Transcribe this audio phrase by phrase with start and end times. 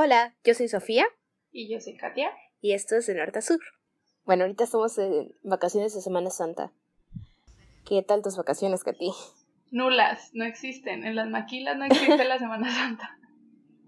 [0.00, 1.06] Hola, yo soy Sofía.
[1.50, 2.30] Y yo soy Katia.
[2.60, 3.58] Y esto es de Norte a Sur.
[4.24, 6.70] Bueno, ahorita estamos en vacaciones de Semana Santa.
[7.84, 9.10] ¿Qué tal tus vacaciones, Katy?
[9.72, 11.04] Nulas, no existen.
[11.04, 13.18] En las maquilas no existe la Semana Santa.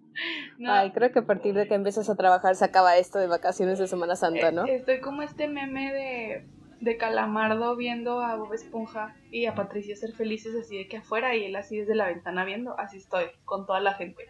[0.67, 3.79] Ay, creo que a partir de que empiezas a trabajar se acaba esto de vacaciones
[3.79, 4.67] de Semana Santa, ¿no?
[4.67, 6.45] Eh, estoy como este meme de,
[6.81, 11.37] de Calamardo viendo a Bob Esponja y a Patricia ser felices así de que afuera
[11.37, 12.77] y él así desde la ventana viendo.
[12.81, 14.27] Así estoy, con toda la gente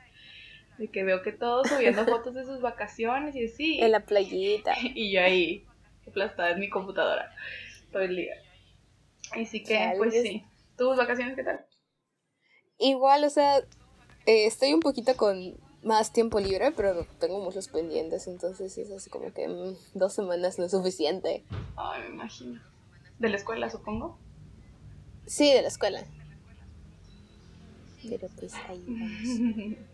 [0.80, 3.80] de que veo que todos subiendo fotos de sus vacaciones y así.
[3.80, 4.74] En la playita.
[4.95, 5.66] Y yo ahí,
[6.09, 7.30] aplastada en mi computadora
[7.92, 8.34] todo el día.
[9.32, 10.42] Así que, pues sí.
[10.78, 11.66] ¿Tus vacaciones qué tal?
[12.78, 13.58] Igual, o sea,
[14.24, 19.10] eh, estoy un poquito con más tiempo libre, pero tengo muchos pendientes, entonces es así
[19.10, 21.44] como que mm, dos semanas no es suficiente.
[21.77, 22.58] Ay, me imagino.
[23.19, 24.19] ¿De la escuela, supongo?
[25.27, 26.06] Sí, de la escuela.
[28.08, 29.77] Pero pues ahí vamos.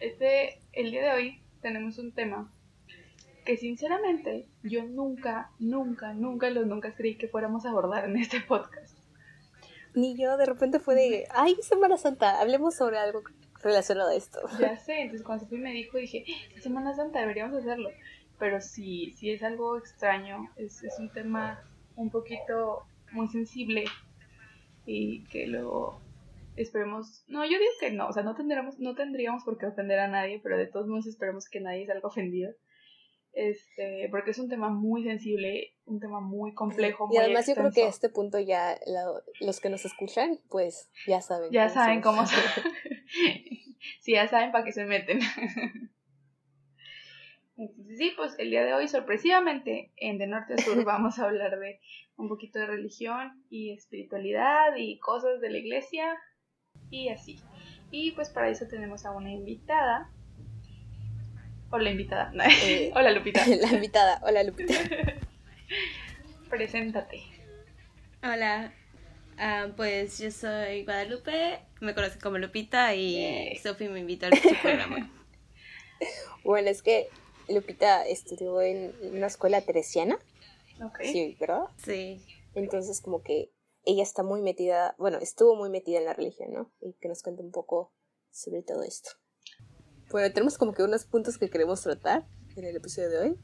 [0.00, 2.50] Este, el día de hoy tenemos un tema
[3.44, 8.40] que sinceramente yo nunca, nunca, nunca los nunca creí que fuéramos a abordar en este
[8.40, 8.96] podcast.
[9.94, 13.22] Ni yo, de repente fue de, ay, Semana Santa, hablemos sobre algo
[13.62, 14.40] relacionado a esto.
[14.58, 16.24] Ya sé, entonces cuando Sofía me dijo, dije,
[16.60, 17.90] Semana Santa, deberíamos hacerlo.
[18.38, 21.62] Pero sí, sí es algo extraño, es, es un tema
[21.96, 23.84] un poquito muy sensible
[24.86, 26.00] y que luego
[26.62, 29.98] esperemos, no, yo digo que no, o sea, no tendríamos, no tendríamos por qué ofender
[29.98, 32.52] a nadie, pero de todos modos esperemos que nadie salga ofendido.
[33.32, 37.08] Este, porque es un tema muy sensible, un tema muy complejo.
[37.12, 38.76] y además yo creo que a este punto ya
[39.40, 41.50] los que nos escuchan, pues ya saben.
[41.52, 42.34] Ya saben cómo se...
[44.00, 45.20] sí, ya saben para qué se meten.
[47.60, 51.26] Entonces, sí, pues el día de hoy, sorpresivamente, en De Norte a Sur vamos a
[51.26, 51.80] hablar de
[52.16, 56.18] un poquito de religión y espiritualidad y cosas de la iglesia
[56.90, 57.40] y así.
[57.90, 60.10] Y pues para eso tenemos a una invitada.
[61.70, 62.32] Hola invitada.
[62.64, 63.46] Eh, hola Lupita.
[63.46, 64.20] La invitada.
[64.24, 64.74] Hola Lupita.
[66.50, 67.22] Preséntate.
[68.22, 68.74] Hola.
[69.38, 74.54] Ah, pues yo soy Guadalupe, me conocen como Lupita y Sofi me invitó a su
[74.60, 75.10] programa.
[76.44, 77.08] Bueno, es que
[77.48, 80.18] Lupita estudió en una escuela teresiana.
[80.82, 81.12] Okay.
[81.12, 81.64] Sí, ¿verdad?
[81.78, 82.22] Sí.
[82.54, 83.50] Entonces como que
[83.84, 86.72] ella está muy metida, bueno, estuvo muy metida en la religión, ¿no?
[86.80, 87.92] Y que nos cuente un poco
[88.30, 89.10] sobre todo esto.
[90.10, 92.26] Bueno, tenemos como que unos puntos que queremos tratar
[92.56, 93.36] en el episodio de hoy.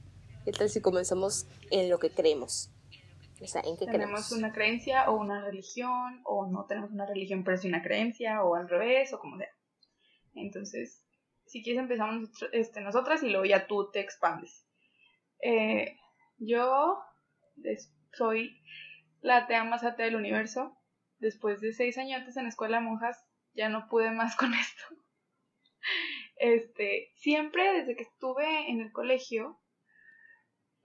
[0.45, 2.71] ¿Qué tal si comenzamos en lo que creemos?
[3.41, 6.21] O sea, ¿en qué ¿Tenemos una creencia o una religión?
[6.25, 8.43] ¿O no tenemos una religión pero sí una creencia?
[8.43, 9.13] ¿O al revés?
[9.13, 9.51] O como sea.
[10.35, 11.05] Entonces,
[11.47, 14.67] si quieres empezamos este, nosotras y luego ya tú te expandes.
[15.41, 15.97] Eh,
[16.39, 16.99] yo
[18.13, 18.61] soy
[19.21, 20.77] la atea más atea del universo.
[21.19, 24.85] Después de seis años en escuela de monjas, ya no pude más con esto.
[26.37, 29.59] Este, siempre desde que estuve en el colegio,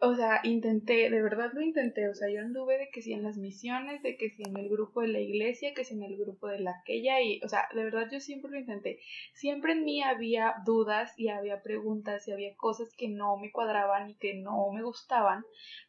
[0.03, 3.22] o sea, intenté, de verdad lo intenté, o sea, yo anduve de que si en
[3.22, 6.18] las misiones, de que si en el grupo de la iglesia, que si en el
[6.18, 9.00] grupo de la aquella, y, o sea, de verdad yo siempre lo intenté.
[9.36, 14.09] Siempre en mí había dudas y había preguntas y había cosas que no me cuadraban
[14.09, 15.44] y que no me gustaban,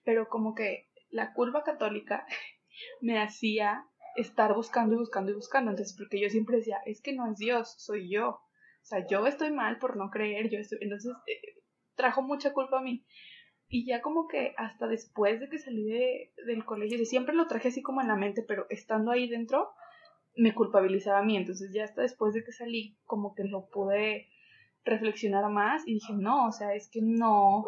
[0.05, 2.27] pero como que la curva católica
[3.01, 3.87] me hacía
[4.17, 5.71] estar buscando y buscando y buscando.
[5.71, 8.29] Entonces, porque yo siempre decía, es que no es Dios, soy yo.
[8.29, 10.79] O sea, yo estoy mal por no creer, yo estoy...
[10.81, 11.63] Entonces, eh,
[11.95, 13.07] trajo mucha culpa a mí.
[13.69, 17.69] Y ya como que hasta después de que salí de, del colegio, siempre lo traje
[17.69, 19.71] así como en la mente, pero estando ahí dentro,
[20.35, 21.37] me culpabilizaba a mí.
[21.37, 24.29] Entonces, ya hasta después de que salí, como que lo pude
[24.85, 27.65] reflexionar más y dije, no, o sea, es que no,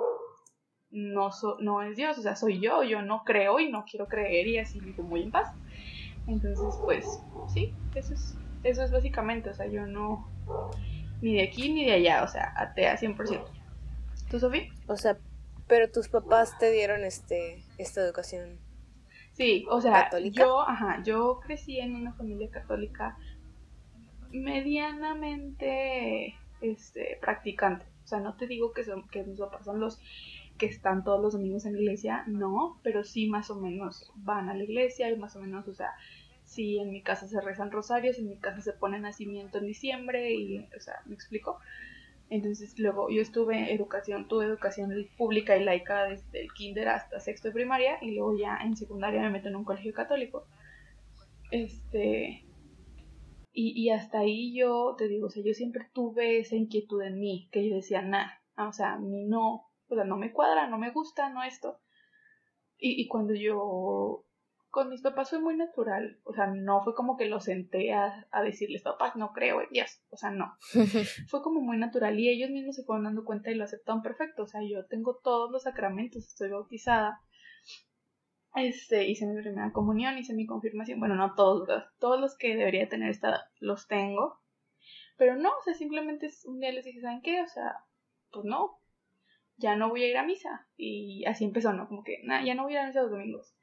[0.95, 4.47] no, no es Dios, o sea, soy yo, yo no creo y no quiero creer
[4.47, 5.49] y así vivo muy en paz.
[6.27, 7.05] Entonces, pues,
[7.53, 10.31] sí, eso es, eso es básicamente, o sea, yo no,
[11.21, 13.45] ni de aquí ni de allá, o sea, atea 100%.
[14.31, 14.69] ¿Tú, Sofía?
[14.87, 15.19] O sea,
[15.67, 18.59] pero tus papás te dieron este, esta educación.
[19.33, 23.19] Sí, o sea, yo, ajá, yo crecí en una familia católica
[24.31, 27.85] medianamente este, practicante.
[28.05, 29.99] O sea, no te digo que, son, que mis papás son los
[30.59, 34.49] que están todos los domingos en la iglesia, no, pero sí más o menos van
[34.49, 35.91] a la iglesia y más o menos, o sea,
[36.45, 40.33] sí en mi casa se rezan rosarios, en mi casa se pone nacimiento en diciembre
[40.33, 41.59] y, o sea, ¿me explico?
[42.31, 47.49] Entonces luego yo estuve educación, tuve educación pública y laica desde el kinder hasta sexto
[47.49, 50.47] de primaria y luego ya en secundaria me meto en un colegio católico.
[51.51, 52.45] Este,
[53.53, 57.21] y, y hasta ahí yo te digo, o sea, yo siempre tuve esa inquietud en
[57.21, 60.79] mí, que yo decía, nada, o sea, mí no, o sea, no me cuadra, no
[60.79, 61.81] me gusta, no esto.
[62.77, 64.25] Y, y cuando yo
[64.75, 66.19] con mis papás fue muy natural.
[66.25, 69.69] O sea, no fue como que lo senté a, a decirles, papás, no creo en
[69.71, 70.03] Dios.
[70.11, 70.57] O sea, no.
[71.29, 74.43] fue como muy natural y ellos mismos se fueron dando cuenta y lo aceptaron perfecto.
[74.43, 77.21] O sea, yo tengo todos los sacramentos, estoy bautizada.
[78.57, 80.99] Este, hice mi primera comunión, hice mi confirmación.
[80.99, 81.69] Bueno, no todos,
[82.01, 84.41] Todos los que debería tener esta los tengo.
[85.17, 87.43] Pero no, o sea, simplemente un día les dije, ¿saben qué?
[87.43, 87.77] O sea,
[88.33, 88.81] pues no,
[89.57, 90.67] ya no voy a ir a misa.
[90.77, 91.89] Y así empezó, ¿no?
[91.89, 93.55] Como que, nada, ya no voy a ir a misa los domingos.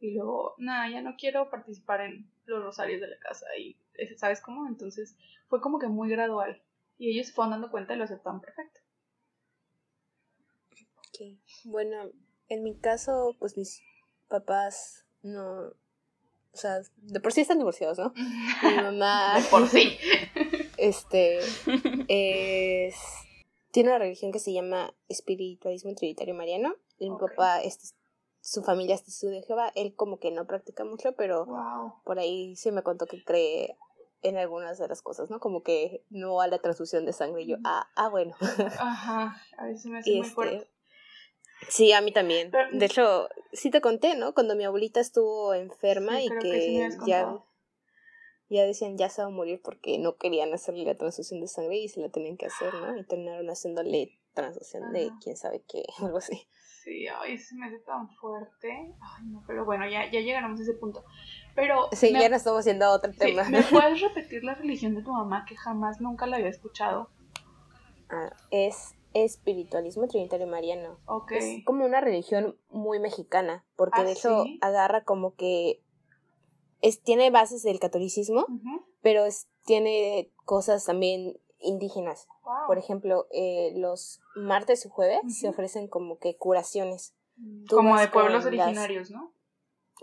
[0.00, 3.46] Y luego, nada, ya no quiero participar en los rosarios de la casa.
[3.58, 3.76] Y,
[4.16, 4.66] ¿sabes cómo?
[4.66, 5.16] Entonces
[5.48, 6.60] fue como que muy gradual.
[6.98, 8.80] Y ellos se fueron dando cuenta y lo aceptaron perfecto.
[11.64, 12.10] Bueno,
[12.48, 13.82] en mi caso, pues mis
[14.28, 15.68] papás no.
[16.54, 18.12] O sea, de por sí están divorciados, ¿no?
[18.62, 19.40] Mi mamá.
[19.40, 19.98] de por sí.
[20.76, 21.38] Este.
[22.08, 22.96] Es.
[23.72, 26.76] Tiene una religión que se llama Espiritualismo Trinitario Mariano.
[26.98, 27.86] Y mi papá este,
[28.40, 29.72] su familia es testigo de Jehová.
[29.74, 31.46] Él como que no practica mucho, pero
[32.04, 33.76] por ahí se me contó que cree
[34.22, 35.40] en algunas de las cosas, ¿no?
[35.40, 37.42] Como que no a la transfusión de sangre.
[37.42, 38.34] Y yo, ah, ah bueno.
[38.78, 40.68] Ajá, a veces me hace muy este, fuerte.
[41.68, 42.50] Sí, a mí también.
[42.72, 44.34] de hecho, sí te conté, ¿no?
[44.34, 47.38] Cuando mi abuelita estuvo enferma y que, ya,
[48.52, 51.76] ya decían ya se va a morir porque no querían hacerle la transfusión de sangre
[51.78, 52.96] y se la tenían que hacer, ¿no?
[52.96, 56.46] Y terminaron haciéndole transfusión de quién sabe qué, algo así.
[56.82, 58.68] Sí, ay, se me hace tan fuerte.
[59.00, 61.04] Ay, no, pero bueno, ya, ya llegaremos a ese punto.
[61.54, 61.88] Pero.
[61.92, 63.44] Sí, ya nos estamos haciendo otro tema.
[63.44, 67.08] ¿Me puedes repetir la religión de tu mamá que jamás nunca la había escuchado?
[68.10, 70.98] Ah, es espiritualismo trinitario mariano.
[71.06, 71.32] Ok.
[71.32, 75.82] Es como una religión muy mexicana, porque ¿Ah, de hecho agarra como que.
[76.82, 78.46] Es, tiene bases del catolicismo,
[79.00, 82.28] pero es, tiene cosas también indígenas.
[82.66, 87.14] Por ejemplo, eh, los martes y jueves se ofrecen como que curaciones.
[87.36, 89.32] Mm, como de pueblos originarios, ¿no?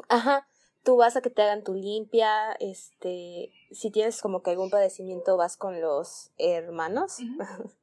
[0.08, 0.48] Ajá.
[0.84, 5.36] Tú vas a que te hagan tu limpia, este, si tienes como que algún padecimiento
[5.36, 7.18] vas con los hermanos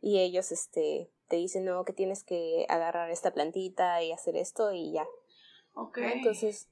[0.00, 4.72] y ellos, este, te dicen, no, que tienes que agarrar esta plantita y hacer esto
[4.72, 5.06] y ya.
[5.74, 5.98] Ok.
[5.98, 6.68] Entonces,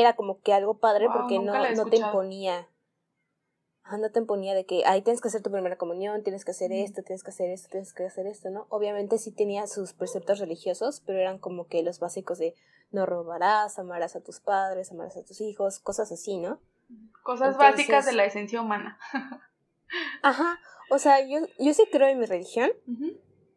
[0.00, 2.68] era como que algo padre porque no, no te imponía
[3.96, 6.72] no te imponía de que, ahí tienes que hacer tu primera comunión, tienes que hacer
[6.72, 8.66] esto, tienes que hacer esto, tienes que hacer esto, ¿no?
[8.68, 12.54] Obviamente sí tenía sus preceptos religiosos, pero eran como que los básicos de
[12.90, 16.60] no robarás, amarás a tus padres, amarás a tus hijos, cosas así, ¿no?
[17.22, 18.98] Cosas básicas de la esencia humana.
[20.22, 20.58] ajá,
[20.90, 22.70] o sea, yo, yo sí creo en mi religión,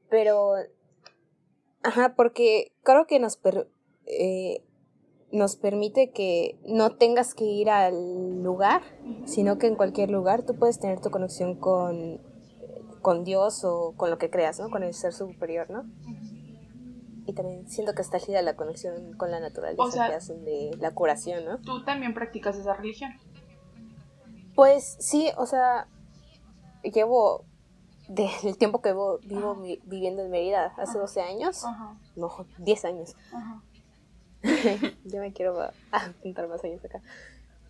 [0.10, 0.54] pero,
[1.82, 3.68] ajá, porque creo que nos, per,
[4.06, 4.64] eh,
[5.32, 8.82] nos permite que no tengas que ir al lugar,
[9.26, 12.20] sino que en cualquier lugar tú puedes tener tu conexión con,
[13.02, 14.70] con Dios o con lo que creas, ¿no?
[14.70, 15.84] Con el ser superior, ¿no?
[17.28, 20.92] Y también siento que está chida la conexión con la naturaleza que hacen de la
[20.92, 21.60] curación, ¿no?
[21.60, 23.12] ¿Tú también practicas esa religión?
[24.56, 25.88] Pues sí, o sea,
[26.82, 27.46] llevo
[28.08, 31.64] del tiempo que vivo, vivo viviendo en Mérida, hace 12 años,
[32.16, 33.16] no, 10 años.
[33.32, 33.62] Ajá
[35.06, 35.60] yo me quiero
[35.92, 37.02] apuntar más años acá.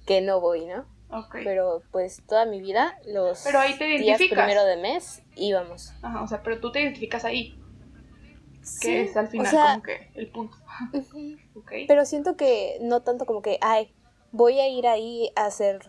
[0.05, 0.85] Que no voy, ¿no?
[1.43, 5.91] Pero pues toda mi vida, los pero ahí te días primero de mes íbamos.
[6.03, 7.59] Ajá, o sea, pero tú te identificas ahí.
[8.81, 10.57] que es al final como que el punto.
[11.87, 13.93] Pero siento que no tanto como que, ay,
[14.31, 15.79] voy a ir ahí a hacer,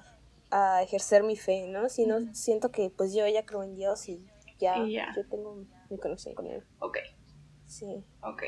[0.50, 1.88] a ejercer mi fe, ¿no?
[1.88, 4.24] Sino siento que pues yo ya creo en Dios y
[4.58, 4.76] ya,
[5.14, 6.64] yo tengo mi conexión con Él.
[6.78, 6.98] Ok.
[7.66, 8.04] Sí.
[8.22, 8.42] Ok.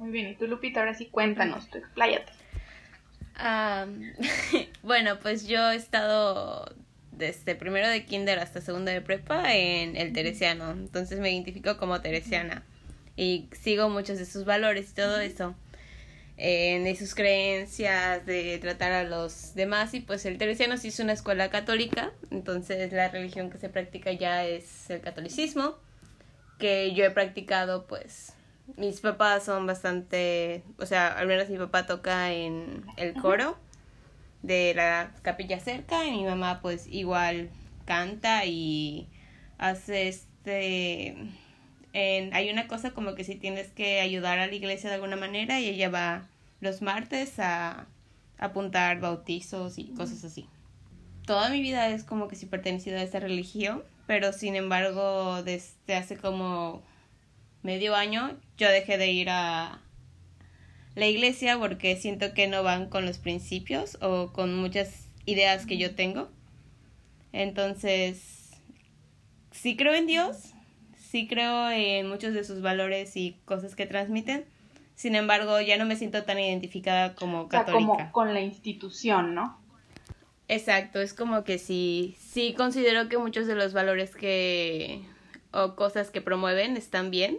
[0.00, 2.32] Muy bien, y tú Lupita, ahora sí cuéntanos, tú expláyate.
[4.82, 6.74] bueno, pues yo he estado
[7.12, 12.00] desde primero de kinder hasta segundo de prepa en el teresiano, entonces me identifico como
[12.00, 12.64] teresiana
[13.14, 15.54] y sigo muchos de sus valores y todo eso,
[16.38, 19.92] de sus creencias, de tratar a los demás.
[19.92, 24.12] Y pues el teresiano sí es una escuela católica, entonces la religión que se practica
[24.12, 25.76] ya es el catolicismo,
[26.58, 28.32] que yo he practicado pues
[28.76, 33.58] mis papás son bastante, o sea, al menos mi papá toca en el coro
[34.42, 37.50] de la capilla cerca y mi mamá pues igual
[37.84, 39.08] canta y
[39.58, 41.16] hace este
[41.92, 45.16] en, hay una cosa como que si tienes que ayudar a la iglesia de alguna
[45.16, 46.28] manera y ella va
[46.60, 47.86] los martes a
[48.38, 50.46] apuntar bautizos y cosas así.
[51.26, 55.94] Toda mi vida es como que si pertenecido a esta religión, pero sin embargo desde
[55.94, 56.82] hace como
[57.62, 59.80] medio año yo dejé de ir a
[60.94, 65.78] la iglesia porque siento que no van con los principios o con muchas ideas que
[65.78, 66.30] yo tengo.
[67.32, 68.50] Entonces,
[69.52, 70.52] sí creo en Dios,
[70.96, 74.44] sí creo en muchos de sus valores y cosas que transmiten.
[74.96, 77.86] sin embargo ya no me siento tan identificada como O sea, católica.
[77.86, 79.58] como con la institución, ¿no?
[80.48, 85.00] Exacto, es como que sí, sí considero que muchos de los valores que
[85.52, 87.38] o cosas que promueven están bien,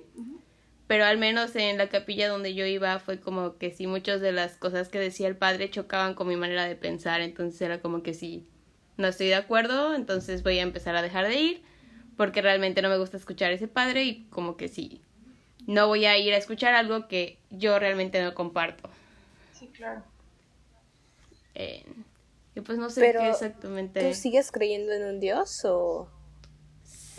[0.88, 4.32] pero al menos en la capilla donde yo iba fue como que sí muchas de
[4.32, 8.04] las cosas que decía el padre chocaban con mi manera de pensar, entonces era como
[8.04, 8.46] que sí,
[8.98, 11.64] no estoy de acuerdo, entonces voy a empezar a dejar de ir
[12.18, 15.02] porque realmente no me gusta escuchar a ese padre y como que sí,
[15.66, 18.90] no voy a ir a escuchar algo que yo realmente no comparto.
[19.54, 20.04] Sí, claro.
[21.56, 21.86] Eh,
[22.56, 24.08] y pues no sé Pero, qué exactamente.
[24.08, 26.10] ¿Tú sigues creyendo en un dios o...?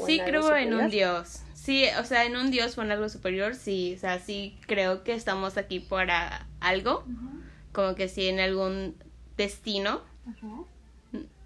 [0.02, 0.90] O Sí algo creo en un?
[0.90, 1.42] Dios.
[1.62, 3.94] Sí, o sea, en un Dios o en algo superior, sí.
[3.97, 7.04] O sea, sí creo que estamos aquí para algo.
[7.73, 8.97] Como que sí en algún
[9.37, 10.02] destino.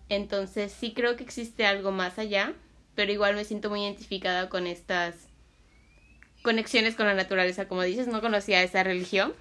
[0.09, 2.55] Entonces sí creo que existe algo más allá.
[2.95, 5.29] Pero igual me siento muy identificada con estas
[6.43, 7.69] conexiones con la naturaleza.
[7.69, 9.35] Como dices, no conocía esa religión.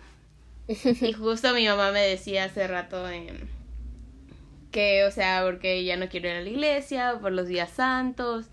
[0.67, 3.47] Y justo mi mamá me decía hace rato em,
[4.71, 8.47] que, o sea, porque ya no quiero ir a la iglesia por los días santos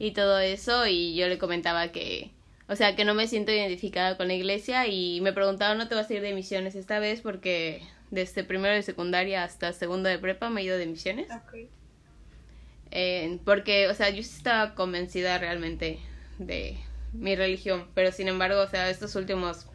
[0.00, 0.86] y todo eso.
[0.88, 2.32] Y yo le comentaba que,
[2.68, 4.88] o sea, que no me siento identificada con la iglesia.
[4.88, 7.20] Y me preguntaba, ¿no te vas a ir de misiones esta vez?
[7.20, 11.28] Porque desde primero de secundaria hasta segundo de prepa me he ido de misiones.
[11.30, 11.68] Ok.
[12.90, 16.00] Eh, porque, o sea, yo estaba convencida realmente
[16.38, 16.76] de
[17.12, 19.68] mi religión, pero sin embargo, o sea, estos últimos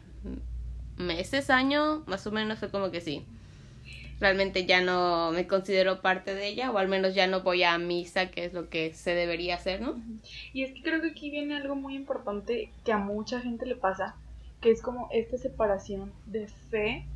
[0.98, 3.24] meses, año, más o menos fue como que sí.
[4.18, 7.76] Realmente ya no me considero parte de ella, o al menos ya no voy a
[7.76, 10.00] misa, que es lo que se debería hacer, ¿no?
[10.52, 13.76] Y es que creo que aquí viene algo muy importante que a mucha gente le
[13.76, 14.16] pasa,
[14.60, 17.06] que es como esta separación de fe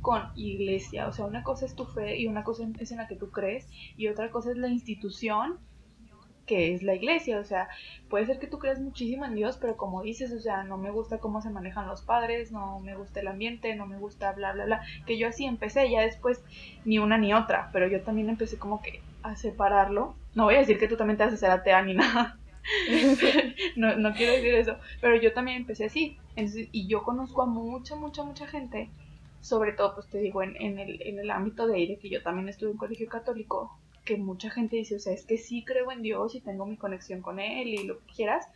[0.00, 1.08] con iglesia.
[1.08, 3.30] O sea, una cosa es tu fe y una cosa es en la que tú
[3.30, 5.58] crees y otra cosa es la institución
[6.46, 7.38] que es la iglesia.
[7.38, 7.68] O sea,
[8.08, 10.90] puede ser que tú creas muchísimo en Dios, pero como dices, o sea, no me
[10.90, 14.52] gusta cómo se manejan los padres, no me gusta el ambiente, no me gusta bla,
[14.52, 14.82] bla, bla.
[15.06, 16.42] Que yo así empecé, ya después
[16.84, 20.14] ni una ni otra, pero yo también empecé como que a separarlo.
[20.34, 22.38] No voy a decir que tú también te vas a hacer atea ni nada.
[23.76, 26.18] no, no quiero decir eso, pero yo también empecé así.
[26.36, 28.90] Entonces, y yo conozco a mucha, mucha, mucha gente,
[29.40, 32.22] sobre todo, pues te digo, en, en, el, en el ámbito de aire, que yo
[32.22, 35.90] también estuve en colegio católico, que mucha gente dice, o sea, es que sí creo
[35.90, 38.46] en Dios y tengo mi conexión con Él y lo que quieras,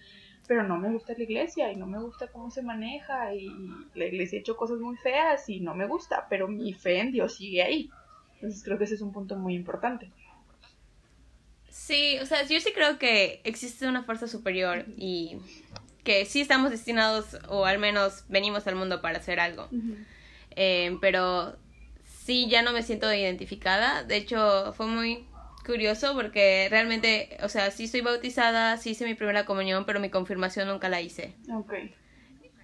[0.47, 3.49] pero no me gusta la iglesia y no me gusta cómo se maneja y
[3.95, 7.13] la iglesia ha hecho cosas muy feas y no me gusta, pero mi fe en
[7.13, 7.91] Dios sigue ahí.
[8.35, 10.11] Entonces creo que ese es un punto muy importante.
[11.69, 15.39] Sí, o sea, yo sí creo que existe una fuerza superior y
[16.03, 19.69] que sí estamos destinados, o al menos venimos al mundo para hacer algo.
[20.57, 21.57] Eh, pero
[22.05, 24.05] sí, ya no me siento identificada.
[24.05, 25.28] De hecho, fue muy
[25.69, 30.09] curioso porque realmente, o sea, sí soy bautizada, sí hice mi primera comunión, pero mi
[30.09, 31.35] confirmación nunca la hice.
[31.55, 31.73] Ok.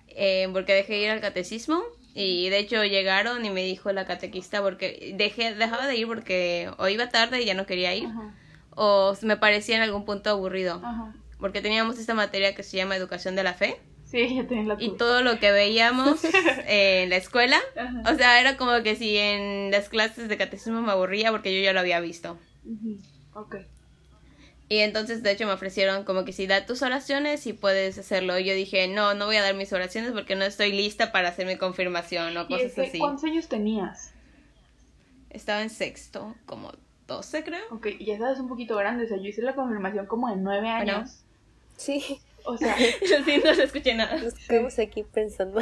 [0.08, 1.82] Eh, porque dejé ir al catecismo
[2.14, 6.70] y de hecho llegaron y me dijo la catequista porque dejé, dejaba de ir porque
[6.78, 8.32] o iba tarde y ya no quería ir Ajá.
[8.70, 10.80] o me parecía en algún punto aburrido.
[10.84, 11.14] Ajá.
[11.38, 14.96] Porque teníamos esta materia que se llama educación de la fe Sí, tenés la y
[14.96, 16.20] todo lo que veíamos
[16.66, 18.12] en la escuela, Ajá.
[18.12, 21.62] o sea, era como que si en las clases de catecismo me aburría porque yo
[21.62, 22.38] ya lo había visto.
[23.34, 23.56] Ok.
[24.68, 28.38] Y entonces, de hecho, me ofrecieron como que si da tus oraciones y puedes hacerlo.
[28.38, 31.28] Y yo dije, no, no voy a dar mis oraciones porque no estoy lista para
[31.28, 32.98] hacer mi confirmación o ¿Y cosas ese, así.
[32.98, 34.12] cuántos años tenías?
[35.30, 36.72] Estaba en sexto, como
[37.06, 37.64] 12 creo.
[37.72, 40.36] Ok, y ya estabas un poquito grande, o sea, yo hice la confirmación como de
[40.36, 40.96] nueve Bueno.
[40.98, 41.24] años.
[41.76, 42.74] Sí, O sea,
[43.18, 44.16] Lo siento, no escuché nada.
[44.16, 45.60] nos quedamos aquí pensando.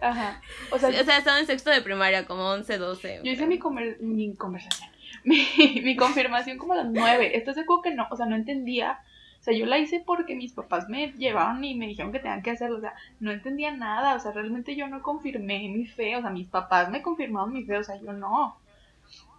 [0.00, 0.42] ajá.
[0.70, 3.20] O sea, Sí, o sea, estaba en sexto de primaria, como 11, 12.
[3.24, 3.48] yo hice creo.
[3.48, 4.90] mi, conver- mi conversación,
[5.24, 7.36] mi, confirmación como a las nueve.
[7.36, 9.00] Esto es de que no, o sea, no entendía.
[9.40, 12.42] O sea, yo la hice porque mis papás me llevaron y me dijeron que tenían
[12.42, 12.78] que hacerlo.
[12.78, 14.14] O sea, no entendía nada.
[14.14, 16.16] O sea, realmente yo no confirmé mi fe.
[16.16, 17.76] O sea, mis papás me confirmaron mi fe.
[17.76, 18.58] O sea, yo no.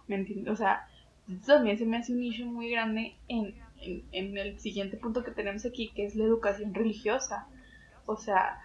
[0.06, 0.52] ¿Me entiendes?
[0.52, 0.88] O sea,
[1.44, 5.32] también se me hace un issue muy grande en, en, en el siguiente punto que
[5.32, 7.48] tenemos aquí, que es la educación religiosa.
[8.06, 8.60] O sea,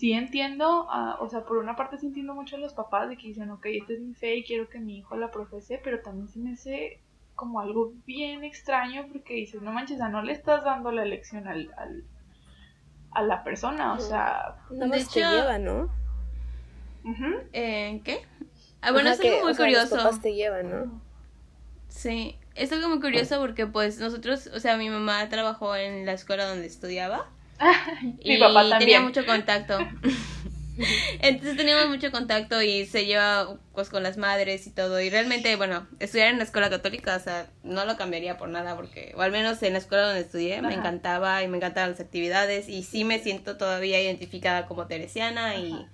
[0.00, 3.16] sí entiendo, ah, o sea, por una parte sí entiendo mucho a los papás de
[3.16, 6.00] que dicen, ok, esta es mi fe y quiero que mi hijo la profese, pero
[6.02, 7.00] también se me hace
[7.34, 11.70] como algo bien extraño porque dices, no manches, no le estás dando la elección al,
[11.78, 12.04] al-
[13.12, 15.90] a la persona, o sea, más te hecho- lleva, ¿no?
[17.04, 18.18] ujú, Eh, ¿Qué?
[18.82, 19.96] Ah, bueno, es algo que, muy o sea, curioso.
[19.96, 21.00] Los papás te llevan, ¿no?
[21.88, 26.12] Sí, es algo muy curioso porque pues nosotros, o sea, mi mamá trabajó en la
[26.12, 27.26] escuela donde estudiaba
[28.24, 29.04] mi y papá tenía también.
[29.04, 29.78] mucho contacto.
[31.20, 35.00] Entonces teníamos mucho contacto y se lleva pues con las madres y todo.
[35.00, 38.76] Y realmente, bueno, estudiar en la escuela católica, o sea, no lo cambiaría por nada
[38.76, 42.00] porque, o al menos en la escuela donde estudié, me encantaba y me encantaban las
[42.00, 45.86] actividades y sí me siento todavía identificada como teresiana y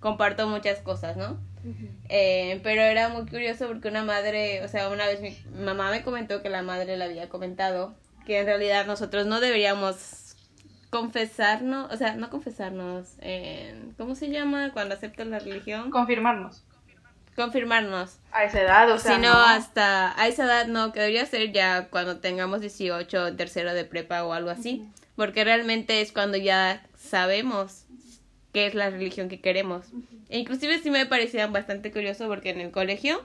[0.00, 1.38] comparto muchas cosas, ¿no?
[2.08, 6.02] Eh, pero era muy curioso porque una madre, o sea, una vez mi mamá me
[6.02, 7.94] comentó que la madre le había comentado
[8.26, 10.21] que en realidad nosotros no deberíamos
[10.92, 13.16] confesarnos, o sea, no confesarnos,
[13.96, 15.90] ¿cómo se llama cuando aceptas la religión?
[15.90, 16.62] Confirmarnos.
[17.34, 18.18] Confirmarnos.
[18.30, 19.14] A esa edad, o sea.
[19.14, 23.72] Si no, hasta a esa edad no, que debería ser ya cuando tengamos 18, tercero
[23.72, 27.86] de prepa o algo así, porque realmente es cuando ya sabemos
[28.52, 29.86] qué es la religión que queremos.
[30.28, 33.24] E inclusive sí me parecían bastante curioso porque en el colegio,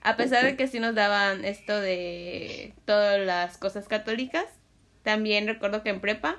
[0.00, 4.46] a pesar de que sí nos daban esto de todas las cosas católicas,
[5.02, 6.38] también recuerdo que en prepa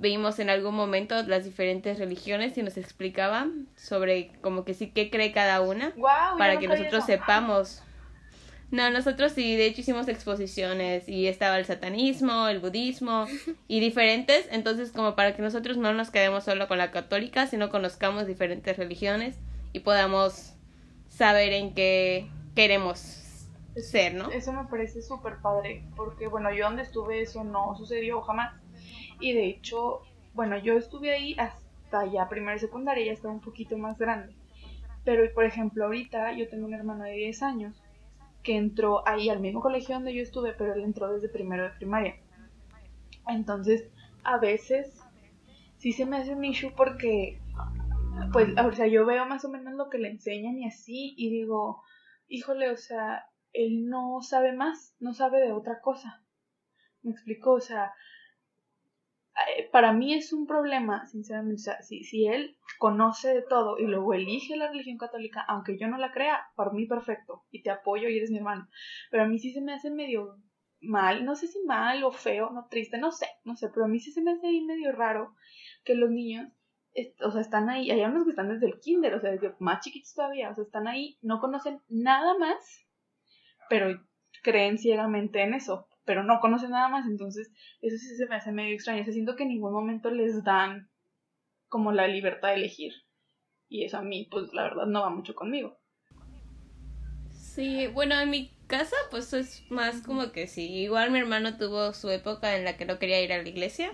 [0.00, 5.10] vimos en algún momento las diferentes religiones y nos explicaban sobre como que sí qué
[5.10, 5.92] cree cada una
[6.38, 7.82] para que nosotros sepamos.
[8.70, 13.26] No, nosotros sí, de hecho hicimos exposiciones y estaba el satanismo, el budismo
[13.66, 17.70] y diferentes, entonces como para que nosotros no nos quedemos solo con la católica, sino
[17.70, 19.36] conozcamos diferentes religiones
[19.72, 20.52] y podamos
[21.08, 22.98] saber en qué queremos
[23.74, 24.30] ser, ¿no?
[24.30, 28.52] Eso me parece súper padre, porque bueno, yo donde estuve eso no sucedió jamás
[29.20, 30.02] y de hecho,
[30.34, 34.34] bueno, yo estuve ahí hasta ya primera y secundaria, ya estaba un poquito más grande.
[35.04, 37.82] Pero, por ejemplo, ahorita yo tengo un hermano de 10 años
[38.42, 41.70] que entró ahí al mismo colegio donde yo estuve, pero él entró desde primero de
[41.70, 42.16] primaria.
[43.26, 43.90] Entonces,
[44.24, 45.02] a veces
[45.78, 47.40] sí se me hace un issue porque,
[48.32, 51.30] pues, o sea, yo veo más o menos lo que le enseñan y así, y
[51.30, 51.82] digo,
[52.28, 56.22] híjole, o sea, él no sabe más, no sabe de otra cosa.
[57.02, 57.92] Me explico, o sea,
[59.72, 64.56] para mí es un problema, sinceramente, si, si él conoce de todo y luego elige
[64.56, 68.16] la religión católica, aunque yo no la crea, para mí perfecto, y te apoyo y
[68.16, 68.68] eres mi hermano,
[69.10, 70.36] pero a mí sí se me hace medio
[70.80, 73.88] mal, no sé si mal o feo, no triste, no sé, no sé, pero a
[73.88, 75.34] mí sí se me hace ahí medio raro
[75.84, 76.48] que los niños,
[77.22, 79.80] o sea, están ahí, hay unos que están desde el kinder, o sea, desde más
[79.80, 82.86] chiquitos todavía, o sea, están ahí, no conocen nada más,
[83.68, 84.00] pero
[84.42, 88.50] creen ciegamente en eso pero no conocen nada más, entonces eso sí se me hace
[88.50, 90.88] medio extraño, se siento que en ningún momento les dan
[91.68, 92.94] como la libertad de elegir
[93.68, 95.76] y eso a mí pues la verdad no va mucho conmigo.
[97.30, 101.92] Sí, bueno, en mi casa pues es más como que sí, igual mi hermano tuvo
[101.92, 103.90] su época en la que no quería ir a la iglesia.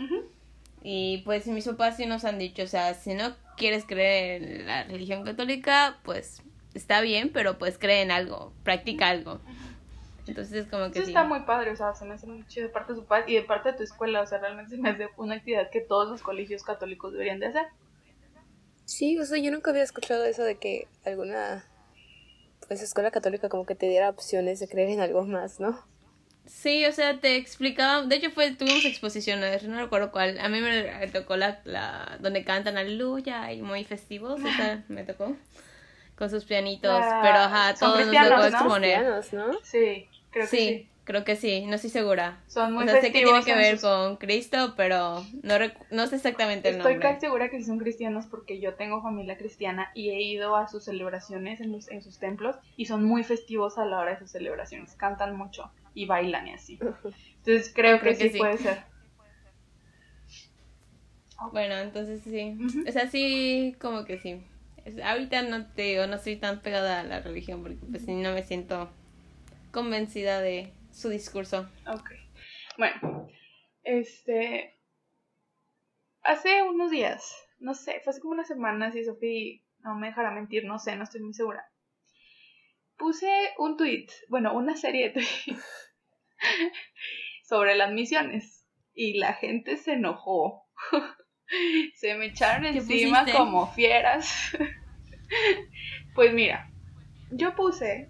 [0.84, 4.66] Y pues mis papás sí nos han dicho, o sea, si no quieres creer en
[4.66, 6.42] la religión católica, pues
[6.74, 9.40] está bien, pero pues cree en algo, practica algo.
[10.26, 10.98] Entonces, como que.
[10.98, 13.04] Eso está muy padre, o sea, se me hace muy chido de parte de su
[13.04, 15.70] padre y de parte de tu escuela, o sea, realmente se me hace una actividad
[15.70, 17.66] que todos los colegios católicos deberían de hacer.
[18.84, 21.64] Sí, o sea, yo nunca había escuchado eso de que alguna
[22.66, 25.78] pues escuela católica como que te diera opciones de creer en algo más, ¿no?
[26.46, 30.60] Sí, o sea, te explicaba, de hecho fue, tuvimos exposiciones, no recuerdo cuál, a mí
[30.60, 35.34] me tocó la, la donde cantan aleluya y muy festivos, esa me tocó,
[36.16, 39.22] con sus pianitos, pero ajá, todos nos tocó exponer.
[39.32, 39.58] ¿no?
[39.62, 40.08] Sí.
[40.34, 42.42] Creo que sí, Creo que sí, no estoy segura.
[42.48, 45.54] Son muy o sea, sé que tiene que ver con Cristo, pero no,
[45.90, 46.94] no sé exactamente el nombre.
[46.94, 50.56] Estoy casi segura que sí son cristianos porque yo tengo familia cristiana y he ido
[50.56, 54.18] a sus celebraciones en, en sus templos y son muy festivos a la hora de
[54.18, 54.94] sus celebraciones.
[54.94, 56.78] Cantan mucho y bailan y así.
[57.36, 58.82] Entonces creo, que, sí, puede ser.
[61.52, 62.56] Bueno, entonces sí.
[62.88, 64.40] O sea, sí, como que sí.
[65.04, 68.32] Ahorita no te digo, no estoy tan pegada a la religión porque pues sí no
[68.32, 68.88] me siento
[69.74, 71.68] convencida de su discurso.
[71.86, 72.12] Ok.
[72.78, 73.28] Bueno,
[73.82, 74.72] este.
[76.22, 80.30] Hace unos días, no sé, fue hace como una semana, si Sofía no me dejará
[80.30, 81.62] mentir, no sé, no estoy muy segura.
[82.96, 85.92] Puse un tweet, bueno, una serie de tweets
[87.44, 90.64] sobre las misiones y la gente se enojó.
[91.96, 94.56] se me echaron encima como fieras.
[96.14, 96.70] pues mira,
[97.30, 98.08] yo puse,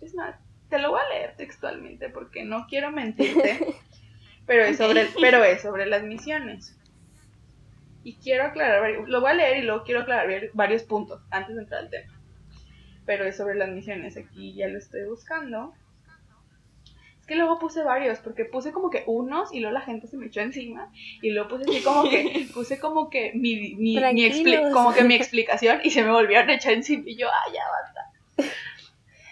[0.00, 0.43] es más,
[0.74, 3.60] te lo voy a leer textualmente porque no quiero mentirte,
[4.46, 6.76] pero es sobre, pero es sobre las misiones.
[8.02, 11.62] Y quiero aclarar, lo voy a leer y luego quiero aclarar varios puntos antes de
[11.62, 12.12] entrar al tema.
[13.06, 15.74] Pero es sobre las misiones, aquí ya lo estoy buscando.
[17.20, 20.16] Es que luego puse varios, porque puse como que unos y luego la gente se
[20.16, 20.90] me echó encima.
[21.22, 23.96] Y luego puse así como que, puse como que mi, mi,
[24.72, 27.04] como que mi explicación y se me volvieron a echar encima.
[27.06, 28.50] Y yo, ah, ya basta.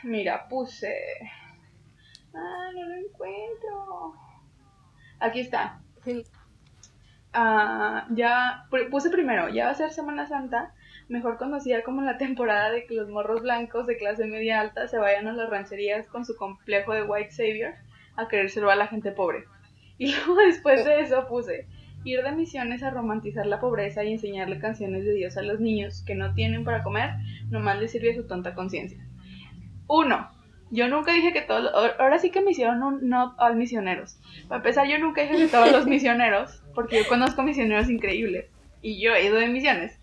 [0.02, 0.94] Mira, puse.
[2.34, 4.14] Ah, no lo encuentro.
[5.20, 5.80] Aquí está.
[7.32, 10.74] Ah, ya puse primero, ya va a ser Semana Santa,
[11.08, 14.98] mejor conocida como la temporada de que los morros blancos de clase media alta se
[14.98, 17.74] vayan a las rancherías con su complejo de White Savior
[18.16, 19.44] a querer salvar a la gente pobre.
[19.98, 21.66] Y luego después de eso puse,
[22.04, 26.02] Ir de misiones a romantizar la pobreza y enseñarle canciones de Dios a los niños
[26.04, 27.10] que no tienen para comer,
[27.48, 28.98] nomás les sirve a su tonta conciencia.
[29.94, 30.31] Uno,
[30.70, 34.16] yo nunca dije que todos, ahora sí que me hicieron un no al misioneros.
[34.48, 38.46] Para empezar, yo nunca dije que todos los misioneros, porque yo conozco misioneros increíbles
[38.81, 39.98] y yo he ido de misiones.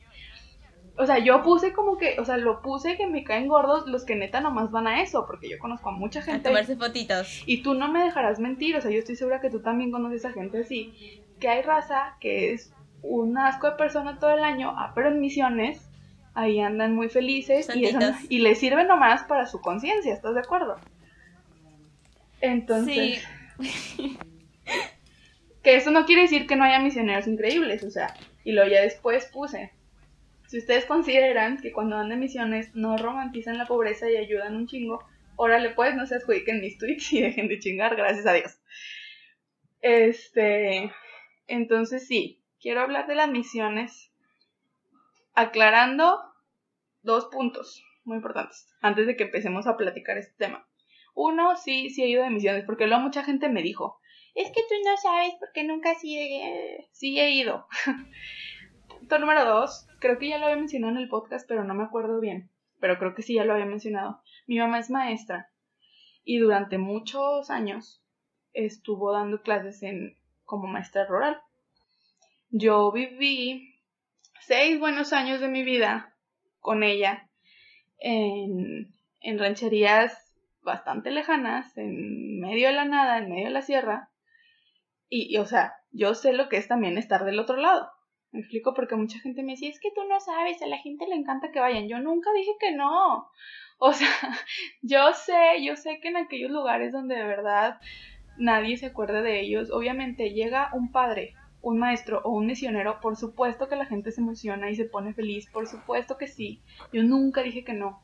[0.96, 4.06] O sea, yo puse como que, o sea, lo puse que me caen gordos los
[4.06, 6.50] que neta nomás van a eso, porque yo conozco a mucha gente.
[6.50, 7.42] A tomarse fotitos.
[7.48, 10.24] Y tú no me dejarás mentir, o sea, yo estoy segura que tú también conoces
[10.26, 12.72] a gente así, que hay raza que es
[13.02, 15.89] un asco de persona todo el año, ah, pero en misiones
[16.34, 17.90] ahí andan muy felices y,
[18.30, 20.78] y les sirve nomás para su conciencia, ¿estás de acuerdo?
[22.42, 23.24] Entonces,
[23.60, 24.18] sí.
[25.64, 28.14] que eso no quiere decir que no haya misioneros increíbles, o sea,
[28.44, 29.72] y lo ya después puse.
[30.48, 34.68] Si ustedes consideran que cuando dan de misiones no romantizan la pobreza y ayudan un
[34.68, 38.60] chingo, órale pues, no se adjudiquen mis tweets y dejen de chingar, gracias a Dios.
[39.82, 40.92] Este,
[41.48, 44.09] entonces sí, quiero hablar de las misiones
[45.40, 46.20] aclarando
[47.02, 50.68] dos puntos muy importantes antes de que empecemos a platicar este tema.
[51.16, 54.00] Uno, sí, sí he ido de misiones, porque luego mucha gente me dijo,
[54.36, 57.68] es que tú no sabes porque nunca sí he, sí he ido.
[59.00, 61.86] Punto número dos, creo que ya lo había mencionado en el podcast, pero no me
[61.86, 64.22] acuerdo bien, pero creo que sí ya lo había mencionado.
[64.46, 65.50] Mi mamá es maestra
[66.26, 68.04] y durante muchos años
[68.52, 71.42] estuvo dando clases en como maestra rural.
[72.50, 73.69] Yo viví
[74.50, 76.16] seis buenos años de mi vida
[76.60, 77.30] con ella
[78.00, 80.34] en, en rancherías
[80.64, 84.10] bastante lejanas, en medio de la nada, en medio de la sierra.
[85.08, 87.92] Y, o sea, yo sé lo que es también estar del otro lado.
[88.32, 91.06] Me explico porque mucha gente me decía, es que tú no sabes, a la gente
[91.08, 91.88] le encanta que vayan.
[91.88, 93.30] Yo nunca dije que no.
[93.82, 94.10] O sea,
[94.82, 97.80] yo sé, yo sé que en aquellos lugares donde de verdad
[98.38, 103.16] nadie se acuerda de ellos, obviamente llega un padre un maestro o un misionero, por
[103.16, 106.62] supuesto que la gente se emociona y se pone feliz, por supuesto que sí.
[106.94, 108.04] Yo nunca dije que no.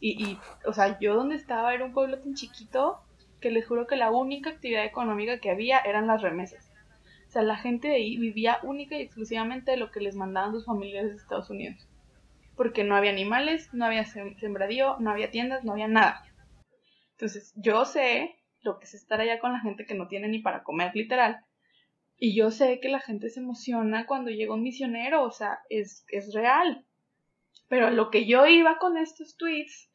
[0.00, 3.00] Y, y, o sea, yo donde estaba era un pueblo tan chiquito
[3.40, 6.70] que les juro que la única actividad económica que había eran las remesas.
[7.28, 10.52] O sea, la gente de ahí vivía única y exclusivamente de lo que les mandaban
[10.52, 11.88] sus familias de Estados Unidos.
[12.56, 16.24] Porque no había animales, no había sembradío, no había tiendas, no había nada.
[17.12, 20.38] Entonces, yo sé lo que es estar allá con la gente que no tiene ni
[20.38, 21.45] para comer, literal.
[22.18, 26.04] Y yo sé que la gente se emociona cuando llega un misionero, o sea, es,
[26.08, 26.86] es real.
[27.68, 29.90] Pero lo que yo iba con estos tweets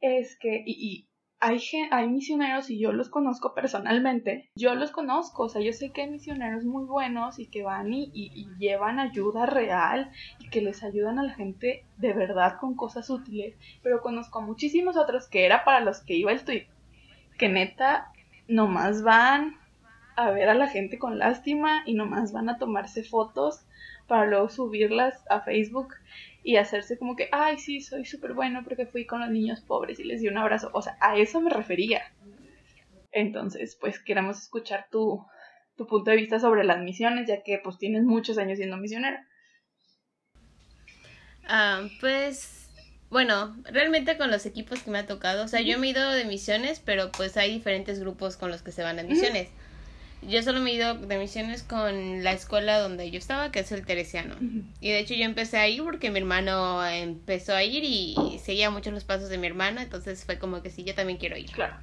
[0.00, 1.08] es que, y, y
[1.38, 1.60] hay,
[1.90, 6.02] hay misioneros y yo los conozco personalmente, yo los conozco, o sea, yo sé que
[6.02, 10.82] hay misioneros muy buenos y que van y, y, llevan ayuda real y que les
[10.82, 15.44] ayudan a la gente de verdad con cosas útiles, pero conozco a muchísimos otros que
[15.44, 16.68] era para los que iba el tweet,
[17.38, 18.12] que neta
[18.48, 19.56] nomás van,
[20.16, 23.60] a ver a la gente con lástima y nomás van a tomarse fotos
[24.06, 25.94] para luego subirlas a Facebook
[26.42, 29.98] y hacerse como que, ay, sí, soy súper bueno porque fui con los niños pobres
[29.98, 30.70] y les di un abrazo.
[30.72, 32.02] O sea, a eso me refería.
[33.12, 35.24] Entonces, pues queremos escuchar tu,
[35.76, 39.18] tu punto de vista sobre las misiones, ya que pues tienes muchos años siendo misionero.
[41.48, 42.68] Ah, pues
[43.10, 46.10] bueno, realmente con los equipos que me ha tocado, o sea, yo me he ido
[46.12, 49.48] de misiones, pero pues hay diferentes grupos con los que se van a misiones.
[50.22, 53.70] Yo solo me he ido de misiones con la escuela donde yo estaba, que es
[53.70, 54.34] el Teresiano.
[54.80, 58.70] Y de hecho yo empecé a ir porque mi hermano empezó a ir y, seguía
[58.70, 61.50] mucho los pasos de mi hermano, entonces fue como que sí, yo también quiero ir.
[61.50, 61.76] Claro.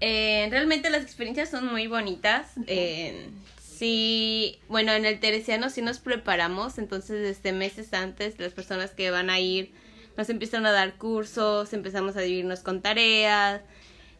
[0.00, 2.52] Eh, realmente las experiencias son muy bonitas.
[2.66, 3.28] Eh,
[3.60, 9.10] sí, bueno, en el Teresiano sí nos preparamos, entonces desde meses antes las personas que
[9.10, 9.72] van a ir
[10.16, 13.62] nos empiezan a dar cursos, empezamos a dividirnos con tareas,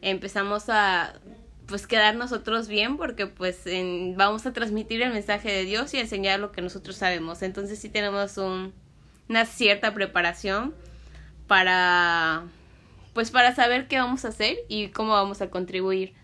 [0.01, 1.15] empezamos a
[1.67, 3.65] pues quedar nosotros bien porque pues
[4.17, 7.43] vamos a transmitir el mensaje de Dios y enseñar lo que nosotros sabemos.
[7.43, 8.73] Entonces sí tenemos un,
[9.29, 10.75] una cierta preparación
[11.47, 12.45] para
[13.13, 16.15] pues para saber qué vamos a hacer y cómo vamos a contribuir.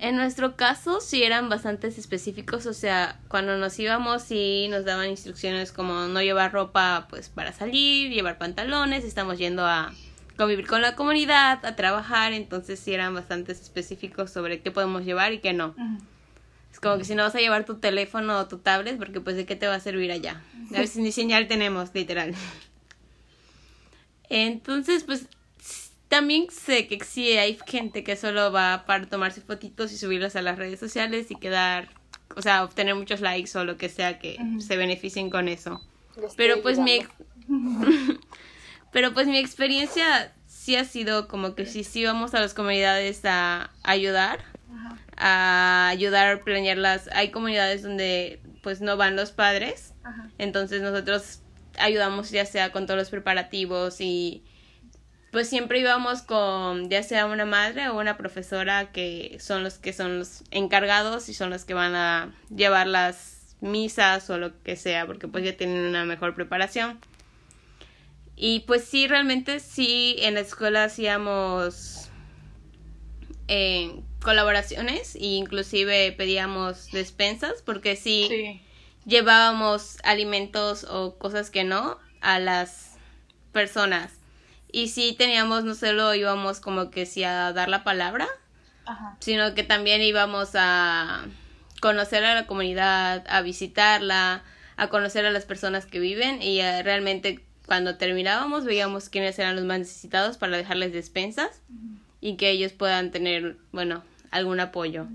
[0.00, 5.08] En nuestro caso sí eran bastante específicos, o sea, cuando nos íbamos sí nos daban
[5.10, 9.92] instrucciones como no llevar ropa pues para salir, llevar pantalones, estamos yendo a
[10.38, 15.32] convivir con la comunidad, a trabajar, entonces sí eran bastante específicos sobre qué podemos llevar
[15.32, 15.74] y qué no.
[16.72, 19.34] Es como que si no vas a llevar tu teléfono o tu tablet, porque pues
[19.34, 20.40] de qué te va a servir allá.
[20.70, 22.34] A ver si ni señal tenemos, literal.
[24.30, 25.26] Entonces, pues
[26.06, 30.42] también sé que sí hay gente que solo va para tomarse fotitos y subirlas a
[30.42, 31.88] las redes sociales y quedar,
[32.36, 35.80] o sea, obtener muchos likes o lo que sea que se beneficien con eso.
[36.36, 37.00] Pero pues mi
[38.92, 43.24] Pero pues mi experiencia sí ha sido como que sí, sí vamos a las comunidades
[43.24, 44.40] a ayudar,
[45.16, 47.08] a ayudar a planear las...
[47.08, 49.94] Hay comunidades donde pues no van los padres,
[50.38, 51.40] entonces nosotros
[51.78, 54.42] ayudamos ya sea con todos los preparativos y
[55.30, 59.92] pues siempre íbamos con ya sea una madre o una profesora que son los que
[59.92, 64.76] son los encargados y son los que van a llevar las misas o lo que
[64.76, 66.98] sea porque pues ya tienen una mejor preparación
[68.40, 72.08] y pues sí realmente sí en la escuela hacíamos
[73.48, 78.62] eh, colaboraciones e inclusive pedíamos despensas porque sí,
[79.04, 82.96] llevábamos alimentos o cosas que no a las
[83.52, 84.12] personas.
[84.70, 88.28] Y sí teníamos, no solo íbamos como que sí a dar la palabra,
[89.18, 91.26] sino que también íbamos a
[91.80, 94.44] conocer a la comunidad, a visitarla,
[94.76, 99.66] a conocer a las personas que viven y realmente cuando terminábamos veíamos quiénes eran los
[99.66, 101.60] más necesitados para dejarles despensas
[102.20, 105.06] y que ellos puedan tener, bueno, algún apoyo.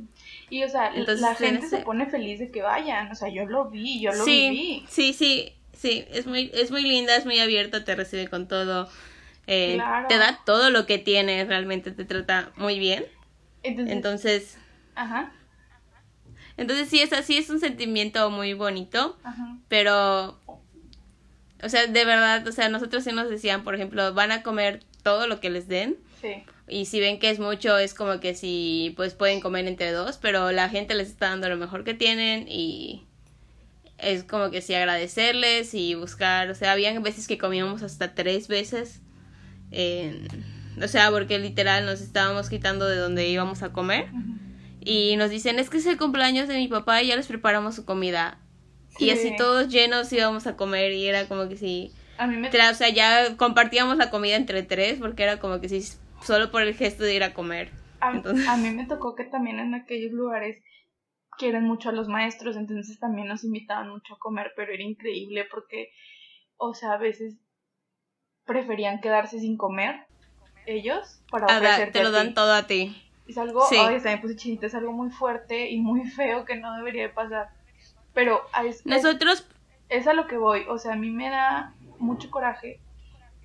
[0.51, 3.71] Y o sea, la gente se pone feliz de que vayan, o sea, yo lo
[3.71, 4.85] vi, yo lo sí, viví.
[4.87, 8.87] Sí, sí, sí, es muy, es muy linda, es muy abierta, te recibe con todo.
[9.47, 13.03] Eh, te da todo lo que tienes, realmente te trata muy bien.
[13.63, 14.59] Entonces,
[14.93, 15.33] ajá.
[16.55, 19.17] Entonces sí, es así, es un sentimiento muy bonito,
[19.67, 20.39] pero,
[21.63, 24.81] o sea, de verdad, o sea, nosotros sí nos decían, por ejemplo, van a comer
[25.01, 25.97] todo lo que les den.
[26.69, 30.17] Y si ven que es mucho, es como que si, pues pueden comer entre dos,
[30.17, 33.03] pero la gente les está dando lo mejor que tienen y
[33.97, 38.47] es como que sí agradecerles y buscar, o sea, habían veces que comíamos hasta tres
[38.47, 39.01] veces
[40.81, 44.07] o sea, porque literal nos estábamos quitando de donde íbamos a comer.
[44.79, 47.75] Y nos dicen, es que es el cumpleaños de mi papá y ya les preparamos
[47.75, 48.37] su comida.
[48.99, 51.91] Y así todos llenos íbamos a comer y era como que si...
[52.17, 52.47] A mí me...
[52.47, 55.81] O sea, ya compartíamos la comida entre tres porque era como que si
[56.21, 57.71] solo por el gesto de ir a comer.
[57.99, 60.57] A, a mí me tocó que también en aquellos lugares
[61.37, 65.45] quieren mucho a los maestros, entonces también nos invitaban mucho a comer, pero era increíble
[65.49, 65.89] porque,
[66.57, 67.37] o sea, a veces
[68.45, 70.05] preferían quedarse sin comer
[70.65, 72.95] ellos para ah, te lo dan todo a ti.
[73.27, 73.77] Es algo, sí.
[73.77, 77.09] ay, me puse chinita, es algo muy fuerte y muy feo que no debería de
[77.09, 77.49] pasar.
[78.13, 79.47] Pero es, nosotros
[79.89, 82.79] es, a lo que voy, o sea, a mí me da mucho coraje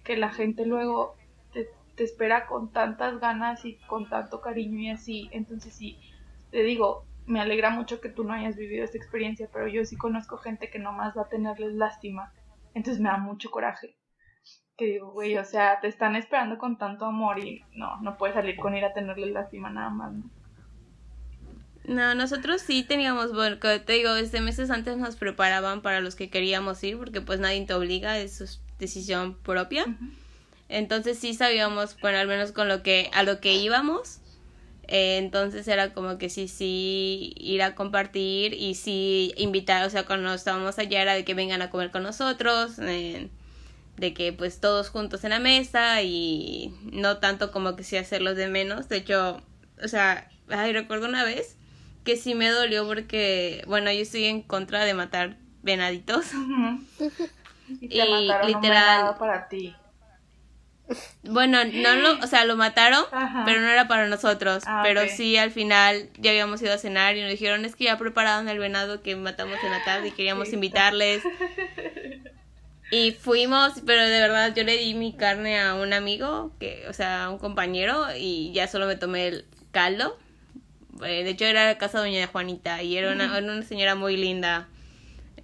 [0.04, 1.16] que la gente luego
[1.52, 5.28] te, te espera con tantas ganas y con tanto cariño y así.
[5.33, 5.98] Entonces sí,
[6.50, 9.96] te digo, me alegra mucho que tú no hayas vivido esta experiencia, pero yo sí
[9.96, 12.33] conozco gente que nomás va a tenerles lástima.
[12.74, 13.96] Entonces me da mucho coraje
[14.78, 18.35] que digo, güey, o sea, te están esperando con tanto amor y no, no puedes
[18.37, 20.31] salir con ir a tenerle lástima nada más, ¿no?
[21.88, 26.29] No, nosotros sí teníamos, bueno, te digo, desde meses antes nos preparaban para los que
[26.29, 28.46] queríamos ir, porque pues nadie te obliga, es su
[28.79, 29.87] decisión propia.
[30.68, 34.18] Entonces sí sabíamos, bueno, al menos con lo que, a lo que íbamos.
[34.87, 40.05] Eh, entonces era como que sí, sí, ir a compartir y sí invitar, o sea,
[40.05, 42.79] cuando estábamos allá era de que vengan a comer con nosotros.
[42.81, 43.31] Eh,
[43.96, 48.37] de que pues todos juntos en la mesa y no tanto como que sí hacerlos
[48.37, 48.88] de menos.
[48.90, 49.42] De hecho,
[49.83, 51.58] o sea, ay, recuerdo una vez
[52.09, 56.25] que sí me dolió porque, bueno, yo estoy en contra de matar venaditos.
[57.83, 58.01] y,
[58.47, 59.77] literal para ti.
[61.23, 63.05] Bueno, no lo, o sea, lo mataron,
[63.44, 64.62] pero no era para nosotros.
[64.66, 67.85] Ah, pero sí, al final ya habíamos ido a cenar y nos dijeron, es que
[67.85, 71.23] ya prepararon el venado que matamos en la tarde y queríamos invitarles.
[72.90, 76.94] Y fuimos, pero de verdad yo le di mi carne a un amigo, que, o
[76.94, 80.16] sea, a un compañero, y ya solo me tomé el caldo.
[81.04, 84.16] Eh, de hecho, era la casa de doña Juanita y era una, una señora muy
[84.16, 84.68] linda.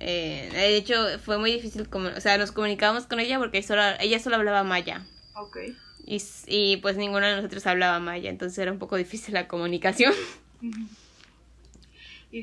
[0.01, 4.19] Eh, de hecho, fue muy difícil, o sea, nos comunicábamos con ella porque solo, ella
[4.19, 5.07] solo hablaba maya.
[5.37, 5.59] Ok.
[6.07, 10.13] Y, y pues ninguno de nosotros hablaba maya, entonces era un poco difícil la comunicación.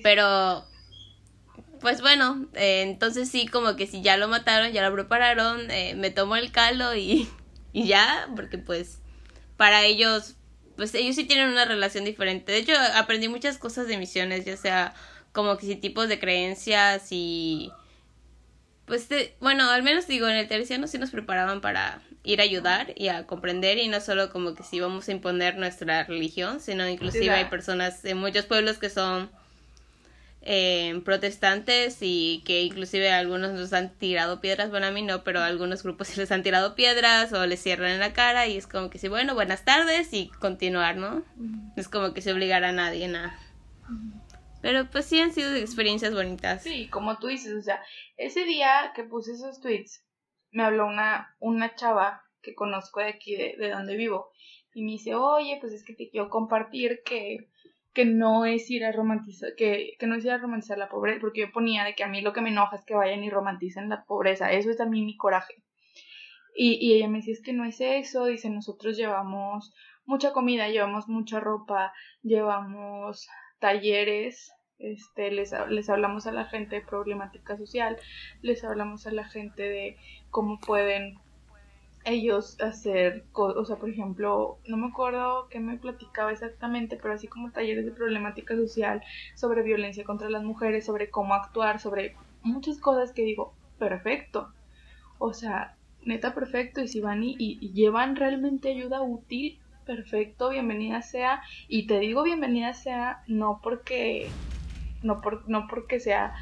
[0.04, 0.66] Pero
[1.82, 5.96] pues bueno, eh, entonces sí, como que si ya lo mataron, ya lo prepararon, eh,
[5.96, 7.28] me tomo el caldo y,
[7.74, 9.00] y ya, porque pues
[9.58, 10.36] para ellos,
[10.76, 12.52] pues ellos sí tienen una relación diferente.
[12.52, 14.94] De hecho, aprendí muchas cosas de misiones, ya sea
[15.32, 17.72] como que si tipos de creencias y
[18.86, 19.08] pues
[19.40, 23.08] bueno, al menos digo, en el terciano sí nos preparaban para ir a ayudar y
[23.08, 27.30] a comprender y no solo como que si vamos a imponer nuestra religión, sino inclusive
[27.30, 29.32] hay personas en muchos pueblos que son
[30.44, 35.42] eh, protestantes y que inclusive algunos nos han tirado piedras, bueno a mí no, pero
[35.42, 38.68] algunos grupos sí les han tirado piedras o les cierran en la cara y es
[38.68, 41.24] como que sí, bueno, buenas tardes y continuar, ¿no?
[41.76, 43.38] Es como que se obligara a nadie nada.
[44.62, 46.64] Pero pues sí han sido experiencias bonitas.
[46.64, 47.82] Sí, como tú dices, o sea,
[48.18, 50.06] ese día que puse esos tweets,
[50.52, 54.32] me habló una, una chava que conozco de aquí, de, de donde vivo,
[54.74, 57.50] y me dice, oye, pues es que te quiero compartir que
[57.94, 61.20] que no es ir a romantizar, que, que no es ir a romantizar la pobreza,
[61.20, 63.30] porque yo ponía de que a mí lo que me enoja es que vayan y
[63.30, 65.62] romanticen la pobreza, eso es mí mi coraje.
[66.56, 69.74] Y, y ella me decía, es que no es eso, dice, nosotros llevamos
[70.06, 73.28] mucha comida, llevamos mucha ropa, llevamos
[73.60, 77.98] talleres, este, les, les hablamos a la gente de problemática social,
[78.42, 79.98] les hablamos a la gente de
[80.30, 81.16] cómo pueden
[82.04, 87.28] ellos hacer, o sea, por ejemplo, no me acuerdo qué me platicaba exactamente, pero así
[87.28, 89.04] como talleres de problemática social,
[89.36, 94.52] sobre violencia contra las mujeres, sobre cómo actuar, sobre muchas cosas que digo, perfecto.
[95.20, 97.36] O sea, neta perfecto, y si van y,
[97.74, 101.42] llevan realmente ayuda útil, perfecto, bienvenida sea.
[101.68, 104.30] Y te digo bienvenida sea no porque,
[105.04, 106.34] no, por, no porque sea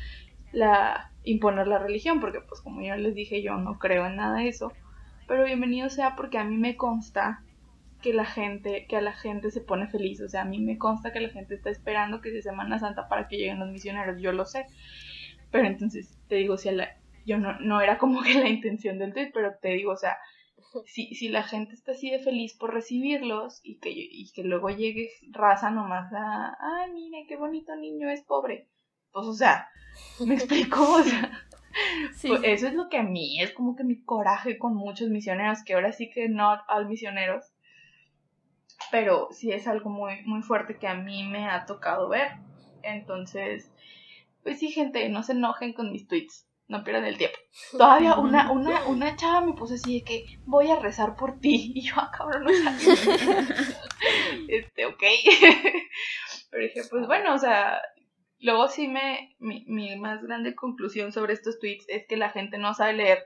[0.53, 4.37] la imponer la religión, porque pues como ya les dije, yo no creo en nada
[4.39, 4.71] de eso
[5.29, 7.43] pero bienvenido sea porque a mí me consta
[8.01, 10.79] que la gente, que a la gente se pone feliz, o sea, a mí me
[10.79, 14.19] consta que la gente está esperando que sea Semana Santa para que lleguen los misioneros,
[14.19, 14.65] yo lo sé,
[15.51, 19.13] pero entonces te digo, si la, yo no, no era como que la intención del
[19.13, 20.17] tweet, pero te digo, o sea,
[20.87, 24.71] si, si la gente está así de feliz por recibirlos y que, y que luego
[24.71, 28.67] llegue raza nomás a, ay, mire, qué bonito niño es pobre,
[29.11, 29.69] pues, o sea,
[30.25, 31.29] me explico, o sea,
[32.21, 35.63] pues eso es lo que a mí es como que mi coraje con muchos misioneros,
[35.63, 37.51] que ahora sí que no al misioneros,
[38.91, 42.31] pero sí es algo muy, muy fuerte que a mí me ha tocado ver.
[42.83, 43.71] Entonces,
[44.43, 47.37] pues sí, gente, no se enojen con mis tweets, no pierdan el tiempo.
[47.71, 51.71] Todavía una, una, una chava me puso así de que voy a rezar por ti,
[51.75, 52.51] y yo, ah, cabrón, no
[54.47, 55.03] Este, ok.
[56.49, 57.81] pero dije, pues bueno, o sea,
[58.39, 62.57] Luego sí me, mi, mi más grande conclusión sobre estos tweets es que la gente
[62.57, 63.23] no sabe leer.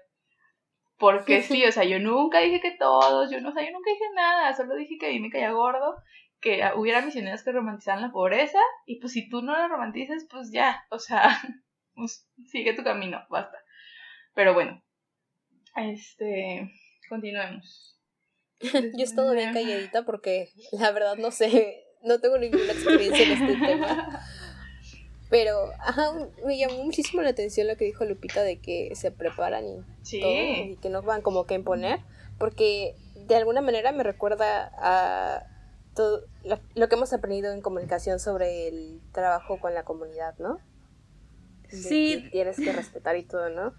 [0.97, 3.89] Porque sí, o sea, yo nunca dije que todos, yo no, o sea, yo nunca
[3.91, 5.95] dije nada, solo dije que a mí me caía gordo,
[6.39, 10.51] que hubiera misioneros que romantizaran la pobreza, y pues si tú no la romantizas, pues
[10.51, 11.37] ya, o sea,
[11.95, 13.57] pues, sigue tu camino, basta.
[14.33, 14.81] Pero bueno,
[15.75, 16.71] este,
[17.09, 17.99] continuemos.
[18.61, 23.31] yo he estado bien calladita porque la verdad no sé, no tengo ninguna experiencia en
[23.31, 24.21] este tema.
[25.33, 26.11] Pero, ajá,
[26.45, 30.31] me llamó muchísimo la atención lo que dijo Lupita de que se preparan y todo,
[30.31, 32.01] y que no van como que a imponer,
[32.37, 35.47] porque de alguna manera me recuerda a
[35.95, 36.21] todo
[36.75, 40.59] lo, que hemos aprendido en comunicación sobre el trabajo con la comunidad, ¿no?
[41.67, 42.29] sí.
[42.31, 43.73] tienes que respetar y todo, ¿no?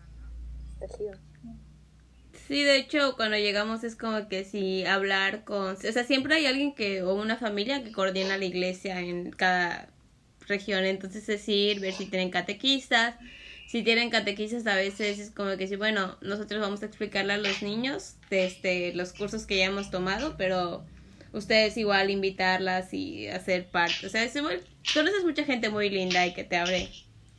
[2.49, 5.75] Sí, de hecho, cuando llegamos es como que si hablar con...
[5.75, 9.94] O sea, siempre hay alguien que, o una familia que coordina la iglesia en cada
[10.47, 10.85] región.
[10.85, 13.17] Entonces es ir, ver si tienen catequistas.
[13.67, 17.39] Si tienen catequistas a veces es como que sí, bueno, nosotros vamos a explicarle a
[17.39, 20.85] los niños de este, los cursos que ya hemos tomado, pero
[21.33, 24.07] ustedes igual invitarlas y hacer parte.
[24.07, 24.35] O sea, es
[24.93, 26.89] conoces mucha gente muy linda y que te abre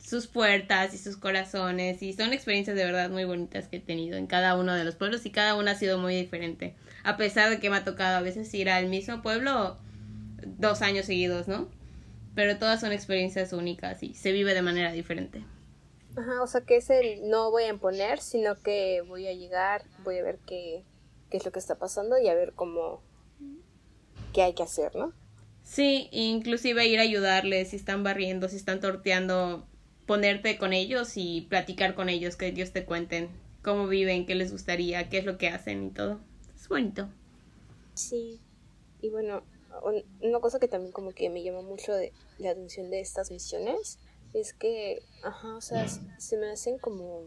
[0.06, 4.16] sus puertas y sus corazones y son experiencias de verdad muy bonitas que he tenido
[4.16, 6.74] en cada uno de los pueblos y cada una ha sido muy diferente.
[7.02, 9.78] A pesar de que me ha tocado a veces ir al mismo pueblo
[10.58, 11.68] dos años seguidos, ¿no?
[12.36, 15.42] Pero todas son experiencias únicas y se vive de manera diferente.
[16.16, 19.84] Ajá, o sea que es el no voy a imponer, sino que voy a llegar,
[20.04, 20.84] voy a ver qué,
[21.30, 23.02] qué es lo que está pasando y a ver cómo,
[24.32, 25.12] qué hay que hacer, ¿no?
[25.62, 29.66] Sí, inclusive ir a ayudarles, si están barriendo, si están torteando,
[30.04, 33.30] ponerte con ellos y platicar con ellos, que ellos te cuenten
[33.62, 36.20] cómo viven, qué les gustaría, qué es lo que hacen y todo.
[36.54, 37.08] Es bonito.
[37.94, 38.40] Sí,
[39.00, 39.42] y bueno,
[40.22, 43.98] una cosa que también como que me llama mucho de la atención de estas misiones
[44.32, 47.24] es que, ajá, o sea, se me hacen como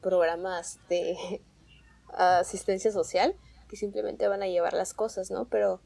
[0.00, 1.42] programas de
[2.08, 3.34] asistencia social
[3.68, 5.48] que simplemente van a llevar las cosas, ¿no?
[5.48, 5.80] Pero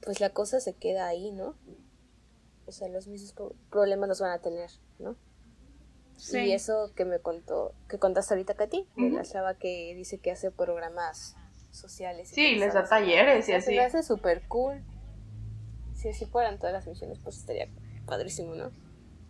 [0.00, 1.56] pues la cosa se queda ahí, ¿no?
[2.66, 3.34] O sea, los mismos
[3.70, 5.16] problemas los van a tener, ¿no?
[6.16, 6.38] Sí.
[6.38, 10.30] Y eso que me contó, que contaste ahorita, Katy, de la chava que dice que
[10.30, 11.36] hace programas
[11.70, 12.28] sociales.
[12.28, 13.74] Sí, les da talleres y así.
[13.74, 14.82] Se hace súper cool.
[15.94, 17.68] Si así fueran todas las misiones, pues estaría
[18.06, 18.70] padrísimo, ¿no?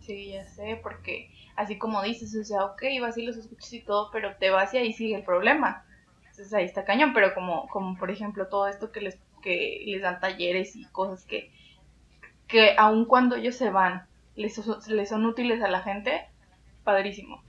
[0.01, 3.81] Sí, ya sé, porque así como dices, o sea, ok, vas y los escuchas y
[3.81, 5.85] todo, pero te vas y ahí sigue el problema.
[6.21, 10.01] Entonces ahí está cañón, pero como, como por ejemplo todo esto que les, que les
[10.01, 11.51] dan talleres y cosas que,
[12.47, 16.27] que aun cuando ellos se van, les, les son útiles a la gente,
[16.83, 17.43] padrísimo.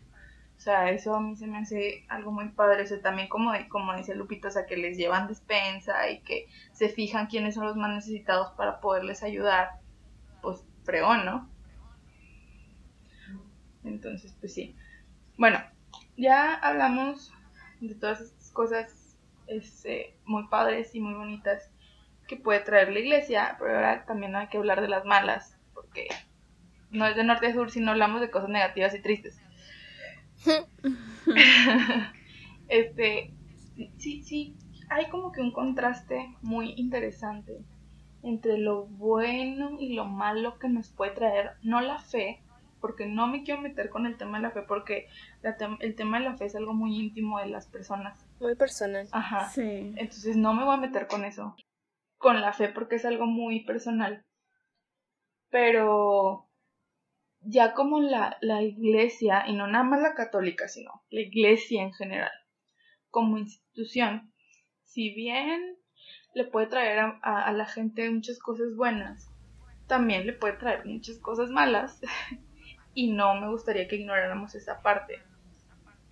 [0.61, 2.83] O sea, eso a mí se me hace algo muy padre.
[2.83, 6.49] O sea, también como, como dice Lupita, o sea, que les llevan despensa y que
[6.75, 9.71] se fijan quiénes son los más necesitados para poderles ayudar.
[10.43, 11.49] Pues, fregón, ¿no?
[13.85, 14.77] Entonces, pues sí.
[15.39, 15.59] Bueno,
[16.19, 17.33] ya hablamos
[17.81, 21.71] de todas estas cosas este, muy padres y muy bonitas
[22.29, 26.09] que puede traer la iglesia, pero ahora también hay que hablar de las malas, porque
[26.91, 29.41] no es de norte a sur, sino hablamos de cosas negativas y tristes.
[32.69, 33.35] este,
[33.99, 34.57] sí, sí,
[34.89, 37.65] hay como que un contraste muy interesante
[38.23, 42.43] entre lo bueno y lo malo que nos puede traer, no la fe,
[42.81, 45.07] porque no me quiero meter con el tema de la fe, porque
[45.81, 48.27] el tema de la fe es algo muy íntimo de las personas.
[48.41, 49.09] Muy personal.
[49.13, 49.49] Ajá.
[49.49, 49.93] Sí.
[49.97, 51.55] Entonces no me voy a meter con eso.
[52.19, 54.25] Con la fe, porque es algo muy personal.
[55.51, 56.50] Pero
[57.43, 61.93] ya como la, la iglesia, y no nada más la católica, sino la iglesia en
[61.93, 62.33] general,
[63.11, 64.33] como institución,
[64.85, 65.77] si bien
[66.35, 69.29] le puede traer a, la gente muchas cosas buenas,
[69.87, 72.01] también le puede traer muchas cosas malas.
[72.95, 75.23] y no me gustaría que ignoráramos esa parte.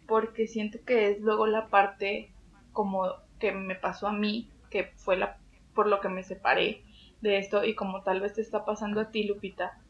[0.06, 2.32] Porque siento que es luego la parte
[2.72, 3.04] como
[3.38, 5.38] que me pasó a mí, que fue la
[5.74, 6.82] por lo que me separé
[7.20, 9.80] de esto y como tal vez te está pasando a ti, Lupita,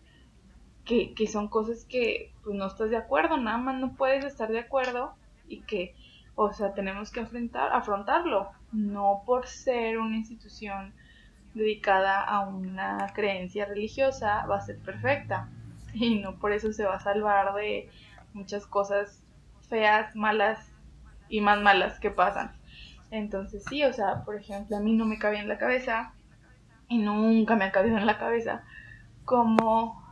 [0.88, 4.60] que, son cosas que pues no estás de acuerdo, nada más no puedes estar de
[4.60, 5.14] acuerdo
[5.46, 5.94] y que,
[6.34, 10.94] o sea, tenemos que afrontar, afrontarlo no por ser una institución
[11.52, 15.50] dedicada a una creencia religiosa va a ser perfecta
[15.94, 17.90] y no por eso se va a salvar de
[18.32, 19.22] muchas cosas
[19.68, 20.72] feas, malas
[21.28, 22.52] y más malas que pasan.
[23.10, 26.14] Entonces sí, o sea, por ejemplo, a mí no me cabía en la cabeza
[26.88, 28.64] y nunca me ha cabido en la cabeza
[29.26, 30.07] como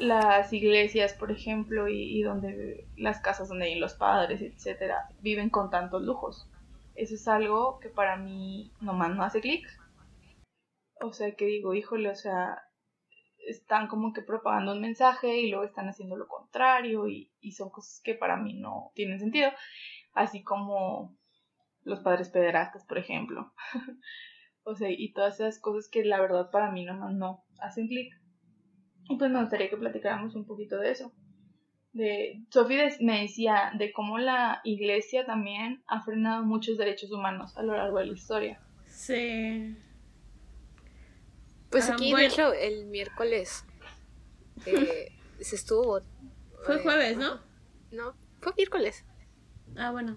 [0.00, 5.50] las iglesias, por ejemplo, y, y donde las casas donde hay los padres, etcétera, viven
[5.50, 6.48] con tantos lujos.
[6.94, 9.66] Eso es algo que para mí nomás no hace clic.
[11.00, 12.62] O sea, que digo, híjole, o sea,
[13.46, 18.00] están como que propagando un mensaje y luego están haciendo lo contrario y, son cosas
[18.04, 19.50] que para mí no tienen sentido.
[20.12, 21.16] Así como
[21.82, 23.52] los padres pederastas, por ejemplo.
[24.64, 28.12] o sea, y todas esas cosas que la verdad para mí nomás no hacen clic.
[29.10, 31.12] Y pues me gustaría que platicáramos un poquito de eso
[31.92, 37.62] de Sophie me decía de cómo la iglesia también ha frenado muchos derechos humanos a
[37.62, 38.60] lo largo de la historia.
[38.86, 39.76] Sí.
[41.70, 43.64] Pues ah, aquí, de hecho, el miércoles
[44.66, 46.00] eh, se estuvo.
[46.64, 47.40] Fue eh, jueves, ¿no?
[47.90, 49.04] No, fue miércoles.
[49.76, 50.16] Ah, bueno.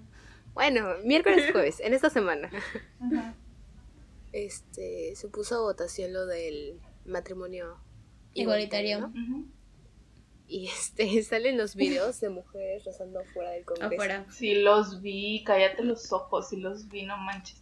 [0.53, 2.51] Bueno, miércoles jueves, en esta semana.
[4.31, 7.79] Este, se puso a votación lo del matrimonio
[8.34, 9.11] igualitario
[10.53, 13.93] y este salen los videos de mujeres rezando afuera del Congreso.
[13.93, 14.25] Afuera.
[14.29, 17.61] Sí, los vi, cállate los ojos, sí los vi, no manches.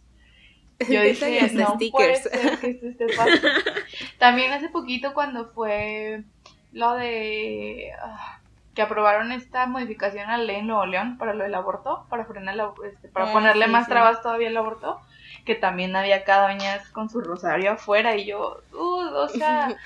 [0.90, 2.28] Yo dije, no stickers.
[2.60, 3.04] que esto
[4.18, 6.24] También hace poquito cuando fue
[6.72, 8.40] lo de ah,
[8.74, 12.24] que aprobaron esta modificación a la ley en Nuevo León para lo del aborto, para
[12.24, 12.56] frenar
[12.90, 15.00] este, para ah, ponerle más trabas todavía al aborto,
[15.44, 19.76] que también había cada doña con su rosario afuera y yo, uh, o sea,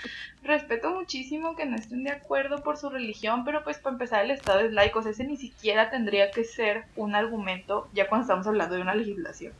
[0.46, 4.30] respeto muchísimo que no estén de acuerdo por su religión, pero pues para empezar el
[4.30, 8.74] Estado es laico, ese ni siquiera tendría que ser un argumento ya cuando estamos hablando
[8.76, 9.52] de una legislación.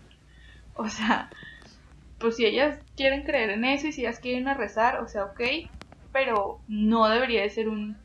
[0.74, 1.30] O sea,
[2.18, 5.24] pues si ellas quieren creer en eso y si ellas quieren a rezar, o sea,
[5.24, 5.41] ok,
[6.12, 7.97] pero no debería de ser un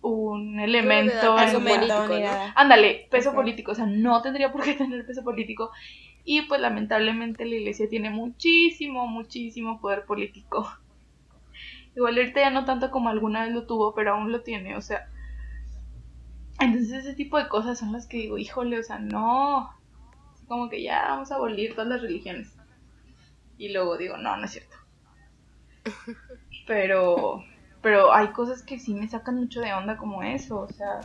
[0.00, 2.08] un elemento peso político,
[2.54, 5.70] ándale peso político o sea no tendría por qué tener peso político.
[6.24, 10.68] Y pues lamentablemente la iglesia tiene muchísimo muchísimo poder político
[11.94, 14.80] Igual ahorita ya no tanto como alguna vez lo tuvo, pero aún lo tiene, o
[14.80, 15.08] sea.
[16.60, 19.70] Entonces ese tipo de cosas son las que digo, híjole, o sea, no.
[20.46, 22.56] Como que ya vamos a abolir todas las religiones.
[23.56, 24.76] Y luego digo, no, no es cierto.
[26.66, 27.42] Pero,
[27.80, 30.60] pero hay cosas que sí me sacan mucho de onda como eso.
[30.60, 31.00] O sea,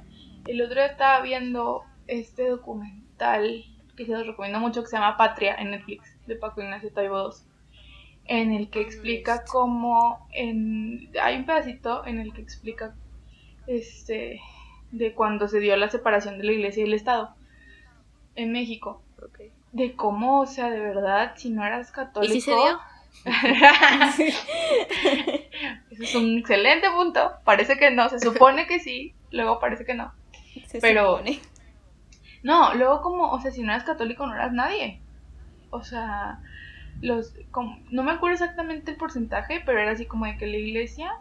[0.45, 3.63] el otro día estaba viendo este documental
[3.95, 7.29] que se los recomiendo mucho que se llama Patria en Netflix de Paco Ignacio Taibo
[7.29, 7.52] II
[8.25, 12.95] en el que explica cómo en, hay un pedacito en el que explica
[13.67, 14.41] este
[14.91, 17.35] de cuando se dio la separación de la iglesia y el estado
[18.35, 19.01] en México.
[19.71, 22.79] De cómo o sea de verdad si no eras católico ¿Y si se dio?
[25.91, 27.33] Es un excelente punto.
[27.43, 30.13] Parece que no se supone que sí luego parece que no.
[30.67, 31.39] Se pero supone.
[32.43, 35.01] no luego como o sea si no eras católico no eras nadie.
[35.71, 36.39] O sea
[37.01, 37.33] los
[37.91, 41.11] no me acuerdo exactamente el porcentaje, pero era así como de que la iglesia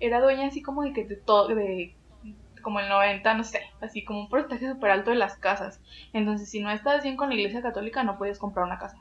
[0.00, 1.94] era dueña así como de que de todo, de
[2.62, 5.80] como el 90, no sé, así como un porcentaje súper alto de las casas.
[6.12, 8.96] Entonces, si no estabas bien con la iglesia católica, no podías comprar una casa.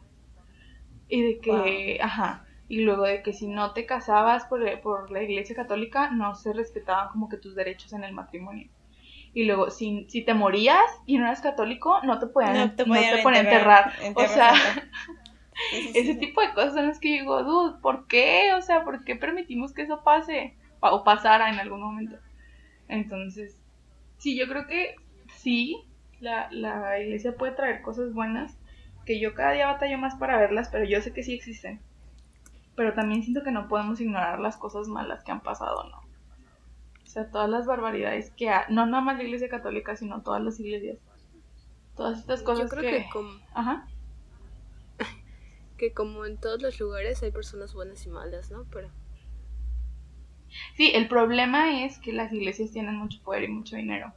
[1.07, 5.21] Y de que, ajá, y luego de que si no te casabas por, por, la
[5.23, 8.69] iglesia católica, no se respetaban como que tus derechos en el matrimonio.
[9.33, 12.83] Y luego, si, si te morías y no eras católico, no te podían, no te,
[12.83, 13.93] enterrar.
[14.15, 14.53] O sea,
[15.71, 18.53] Ese tipo de cosas son las que digo, dude, ¿por qué?
[18.57, 20.55] O sea, ¿por qué permitimos que eso pase?
[20.79, 22.17] O pasara en algún momento.
[22.87, 23.57] Entonces,
[24.17, 24.95] sí, yo creo que
[25.37, 25.83] sí,
[26.19, 28.57] la, la iglesia puede traer cosas buenas,
[29.05, 31.79] que yo cada día batallo más para verlas, pero yo sé que sí existen.
[32.75, 35.97] Pero también siento que no podemos ignorar las cosas malas que han pasado, ¿no?
[37.03, 40.41] O sea, todas las barbaridades que ha, no nada más la iglesia católica, sino todas
[40.41, 40.97] las iglesias.
[41.95, 43.85] Todas estas cosas Yo creo que, como, Ajá.
[45.81, 48.67] Que como en todos los lugares hay personas buenas y malas, ¿no?
[48.71, 48.91] Pero
[50.77, 54.13] Sí, el problema es que las iglesias tienen mucho poder y mucho dinero.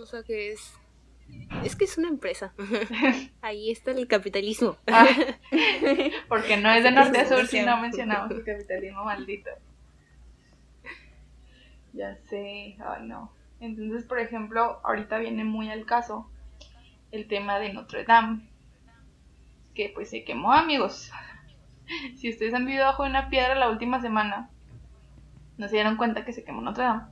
[0.00, 0.72] O sea que es
[1.64, 2.52] es que es una empresa.
[3.42, 4.76] Ahí está el capitalismo.
[4.86, 5.08] Ah,
[6.28, 9.50] porque no es de norte a sur si no mencionamos el capitalismo maldito.
[11.92, 13.32] Ya sé, ay no.
[13.58, 16.30] Entonces, por ejemplo, ahorita viene muy al caso
[17.10, 18.49] el tema de Notre Dame,
[19.74, 21.10] que pues se quemó, amigos.
[22.14, 24.48] Si ustedes han vivido bajo una piedra la última semana,
[25.58, 27.02] no se dieron cuenta que se quemó Notre Dame.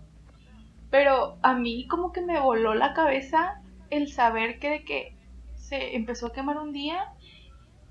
[0.89, 5.17] Pero a mí como que me voló la cabeza el saber que de que
[5.57, 7.13] se empezó a quemar un día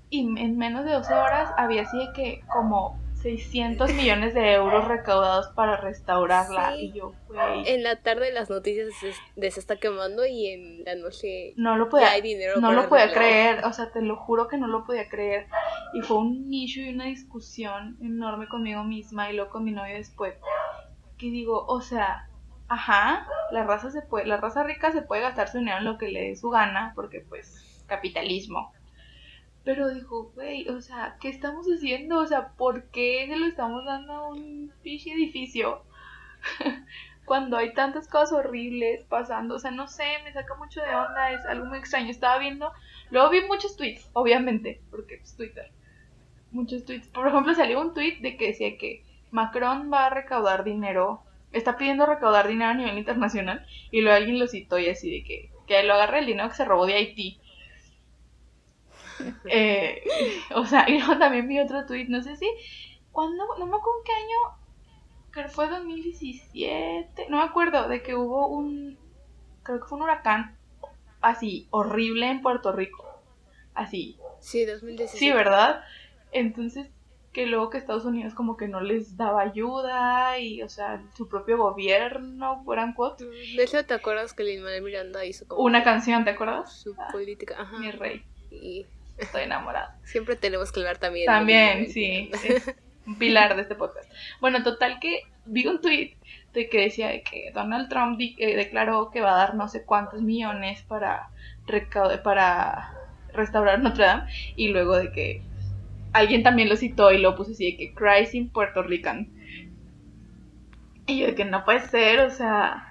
[0.08, 4.86] y en menos de 12 horas había así de que como 600 millones de euros
[4.86, 6.74] recaudados para restaurarla.
[6.76, 6.86] Sí.
[6.86, 10.94] Y yo, güey, En la tarde las noticias se, se está quemando y en la
[10.94, 12.60] noche no lo ya podía, hay dinero.
[12.60, 13.24] no lo podía arreglar.
[13.24, 15.46] creer, o sea, te lo juro que no lo podía creer.
[15.94, 19.94] Y fue un nicho y una discusión enorme conmigo misma y luego con mi novio
[19.94, 20.34] después.
[21.16, 22.28] Que digo, o sea,
[22.68, 25.98] ajá, la raza se puede, la raza rica se puede gastar su dinero en lo
[25.98, 28.72] que le dé su gana, porque pues, capitalismo.
[29.68, 32.20] Pero digo, güey, o sea, ¿qué estamos haciendo?
[32.20, 35.82] O sea, ¿por qué se lo estamos dando a un pinche edificio?
[37.26, 41.32] Cuando hay tantas cosas horribles pasando, o sea, no sé, me saca mucho de onda,
[41.32, 42.08] es algo muy extraño.
[42.08, 42.72] Estaba viendo,
[43.10, 45.70] luego vi muchos tweets, obviamente, porque es Twitter.
[46.50, 47.08] Muchos tweets.
[47.08, 51.20] Por ejemplo, salió un tweet de que decía que Macron va a recaudar dinero,
[51.52, 55.24] está pidiendo recaudar dinero a nivel internacional, y luego alguien lo citó y así de
[55.24, 57.38] que, que lo agarre el dinero que se robó de Haití.
[59.46, 60.02] Eh,
[60.54, 62.46] o sea, y luego también vi otro tweet, no sé si,
[63.12, 63.44] ¿cuándo?
[63.58, 64.58] No me acuerdo en qué año,
[65.30, 68.98] creo que fue 2017, no me acuerdo, de que hubo un,
[69.62, 70.56] creo que fue un huracán
[71.20, 73.04] así, horrible en Puerto Rico,
[73.74, 75.18] así, Sí, 2017.
[75.18, 75.82] sí, ¿verdad?
[76.30, 76.88] Entonces,
[77.32, 81.28] que luego que Estados Unidos como que no les daba ayuda y, o sea, su
[81.28, 85.82] propio gobierno, fueran quote, De eso te acuerdas que Lin Manuel Miranda hizo como una
[85.84, 86.72] canción, ¿te acuerdas?
[86.80, 87.56] su política.
[87.58, 87.78] Ajá.
[87.78, 88.86] Mi rey, Y
[89.18, 89.98] estoy enamorada.
[90.04, 91.26] siempre tenemos que hablar también.
[91.26, 92.74] También, sí, es
[93.06, 94.10] un pilar de este podcast.
[94.40, 96.16] Bueno, total que vi un tweet
[96.52, 99.84] de que decía de que Donald Trump eh, declaró que va a dar no sé
[99.84, 101.30] cuántos millones para
[102.24, 102.94] para
[103.34, 105.42] restaurar Notre Dame y luego de que
[106.12, 109.28] alguien también lo citó y lo puso así de que Christ in Puerto Rican.
[111.06, 112.88] Y yo de que no puede ser, o sea,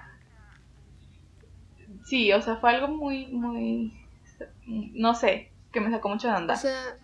[2.04, 3.92] sí, o sea, fue algo muy, muy,
[4.66, 6.54] no sé, que me sacó mucho de onda.
[6.54, 6.96] O sea,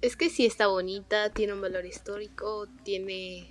[0.00, 3.48] es que sí está bonita, tiene un valor histórico, tiene,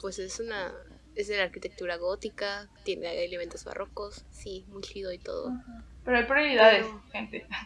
[0.00, 0.72] pues es una,
[1.14, 5.52] es de la arquitectura gótica, tiene elementos barrocos, sí, muy chido y todo.
[6.04, 7.46] Pero hay prioridades, Pero- gente.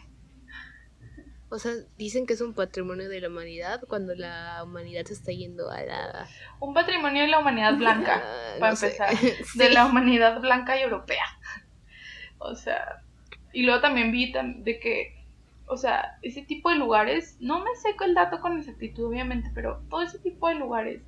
[1.47, 5.31] O sea, dicen que es un patrimonio de la humanidad cuando la humanidad se está
[5.31, 6.27] yendo a la...
[6.59, 9.15] Un patrimonio de la humanidad blanca, Ah, para no empezar.
[9.17, 9.57] Sí.
[9.59, 11.23] De la humanidad blanca y europea.
[12.39, 13.03] O sea,
[13.53, 15.23] y luego también vi de que,
[15.67, 19.81] o sea, ese tipo de lugares, no me sé el dato con exactitud, obviamente, pero
[19.89, 21.01] todo ese tipo de lugares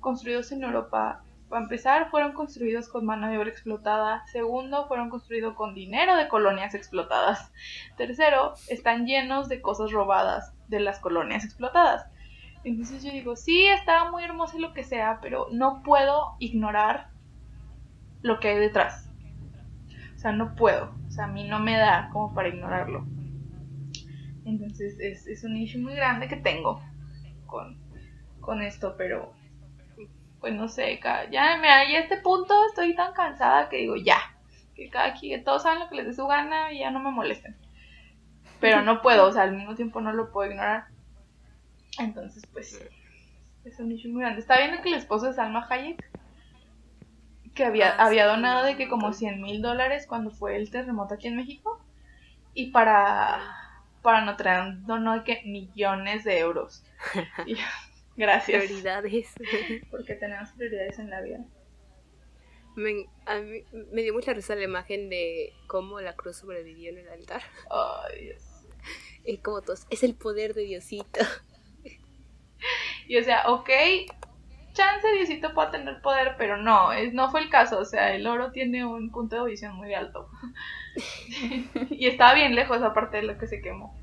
[0.00, 4.26] construidos en Europa, para empezar, fueron construidos con mano de obra explotada.
[4.26, 7.52] Segundo, fueron construidos con dinero de colonias explotadas.
[7.96, 12.06] Tercero, están llenos de cosas robadas de las colonias explotadas.
[12.64, 17.08] Entonces yo digo, sí, estaba muy hermoso y lo que sea, pero no puedo ignorar
[18.22, 19.10] lo que hay detrás.
[20.16, 20.94] O sea, no puedo.
[21.06, 23.06] O sea, a mí no me da como para ignorarlo.
[24.44, 26.82] Entonces es, es un issue muy grande que tengo
[27.46, 27.78] con,
[28.40, 29.32] con esto, pero
[30.40, 34.18] pues no sé, ya, ya a este punto estoy tan cansada que digo, ya,
[34.74, 37.10] que cada quien, todos saben lo que les dé su gana y ya no me
[37.10, 37.56] molesten.
[38.60, 40.84] Pero no puedo, o sea, al mismo tiempo no lo puedo ignorar.
[41.98, 42.78] Entonces, pues,
[43.64, 44.40] es un issue muy grande.
[44.40, 46.04] Está viendo que el esposo de Salma Hayek,
[47.54, 49.20] que había, Ah, había donado de que como sí.
[49.20, 51.80] 100 mil dólares cuando fue el terremoto aquí en México,
[52.52, 53.63] y para,
[54.04, 56.84] para Notre Dame donó de que millones de euros.
[57.46, 57.56] Y
[58.16, 58.62] Gracias.
[58.66, 59.32] Prioridades.
[59.90, 61.44] Porque tenemos prioridades en la vida.
[62.76, 66.98] me, a mí- me dio mucha risa la imagen de cómo la cruz sobrevivió en
[66.98, 67.42] el altar.
[67.70, 68.42] Ay, Dios.
[69.24, 71.20] Y como todos, es el poder de Diosito.
[73.08, 73.68] Y o sea, ok,
[74.74, 77.78] chance Diosito puede tener poder, pero no, es, no fue el caso.
[77.78, 80.28] O sea, el oro tiene un punto de visión muy alto.
[81.90, 83.96] y estaba bien lejos aparte de lo que se quemó.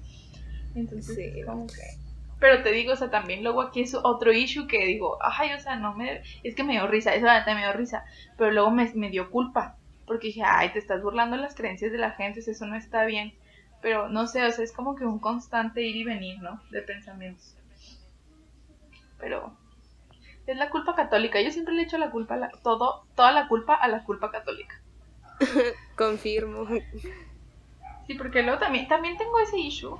[0.75, 1.43] Entonces, Sí.
[1.43, 2.01] como que...
[2.39, 5.59] Pero te digo, o sea, también luego aquí es otro issue que digo, ay, o
[5.59, 6.23] sea, no me...
[6.43, 8.03] Es que me dio risa, eso la me dio risa.
[8.37, 9.77] Pero luego me, me dio culpa.
[10.07, 12.75] Porque dije, ay, te estás burlando las creencias de la gente, o sea, eso no
[12.75, 13.35] está bien.
[13.81, 16.61] Pero no sé, o sea, es como que un constante ir y venir, ¿no?
[16.71, 17.55] De pensamientos.
[19.19, 19.55] Pero
[20.45, 21.41] es la culpa católica.
[21.41, 24.31] Yo siempre le echo la culpa, a la- todo, toda la culpa a la culpa
[24.31, 24.75] católica.
[25.97, 26.67] Confirmo.
[28.07, 29.97] Sí, porque luego también, también tengo ese issue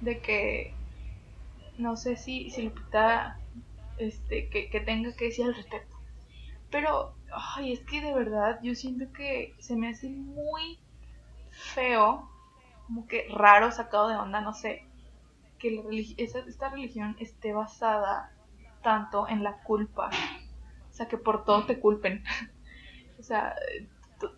[0.00, 0.74] de que
[1.78, 3.36] no sé si, si Lupita
[3.98, 5.94] este, que, que tenga que decir al respecto.
[6.70, 7.14] Pero,
[7.56, 10.80] ay, es que de verdad yo siento que se me hace muy
[11.74, 12.28] feo,
[12.86, 14.82] como que raro, sacado de onda, no sé,
[15.58, 18.31] que la religi- esa- esta religión esté basada
[18.82, 20.10] tanto en la culpa.
[20.90, 22.22] O sea, que por todo te culpen.
[23.18, 23.54] o sea,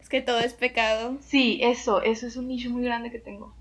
[0.00, 1.18] Es que todo es pecado.
[1.20, 3.54] sí, eso, eso es un issue muy grande que tengo.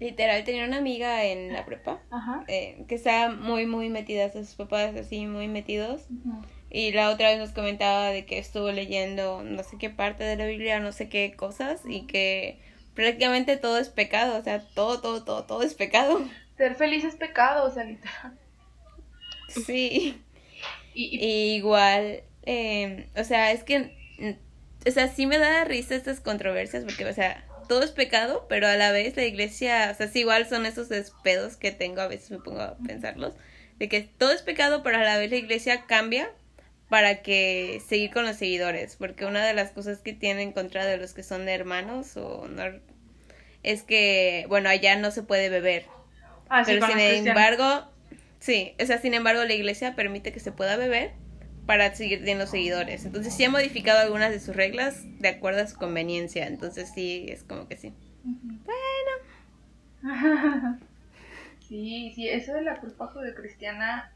[0.00, 2.44] Literal, tenía una amiga en la prepa Ajá.
[2.48, 6.02] eh, que estaba muy, muy metida, sus papás así muy metidos.
[6.68, 10.36] Y la otra vez nos comentaba de que estuvo leyendo no sé qué parte de
[10.36, 12.58] la Biblia, no sé qué cosas, y que
[12.94, 16.20] prácticamente todo es pecado, o sea, todo, todo, todo, todo es pecado.
[16.56, 18.38] Ser feliz es pecado, o sea, literal.
[19.48, 20.20] Sí.
[20.94, 25.64] Y, y- Y igual, eh, o sea, es que, mm, o sea, sí me da
[25.64, 29.90] risa estas controversias porque, o sea, todo es pecado, pero a la vez la iglesia,
[29.92, 33.34] o sea, sí, igual son esos despedos que tengo, a veces me pongo a pensarlos,
[33.78, 36.30] de que todo es pecado, pero a la vez la iglesia cambia
[36.88, 40.84] para que seguir con los seguidores, porque una de las cosas que tiene en contra
[40.84, 42.62] de los que son hermanos o no,
[43.62, 45.86] es que, bueno, allá no se puede beber,
[46.54, 47.90] ah, sí, pero sin embargo,
[48.38, 51.12] sí, o sea, sin embargo la iglesia permite que se pueda beber
[51.66, 53.04] para seguir teniendo seguidores.
[53.04, 56.46] Entonces sí ha modificado algunas de sus reglas de acuerdo a su conveniencia.
[56.46, 57.94] Entonces sí, es como que sí.
[58.22, 58.74] Bueno.
[61.60, 64.12] sí, sí, eso de la culpa judeocristiana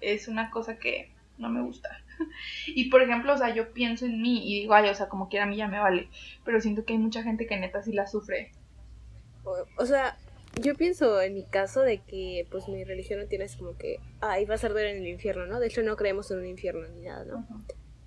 [0.00, 1.90] es una cosa que no me gusta.
[2.66, 5.28] Y por ejemplo, o sea, yo pienso en mí y digo, ay, o sea, como
[5.28, 6.08] quiera a mí ya me vale.
[6.44, 8.52] Pero siento que hay mucha gente que neta sí la sufre.
[9.44, 10.16] O, o sea,
[10.60, 13.98] yo pienso en mi caso de que pues mi religión no tiene así como que,
[14.20, 15.60] ay, vas a arder en el infierno, ¿no?
[15.60, 17.46] De hecho no creemos en un infierno ni nada, ¿no?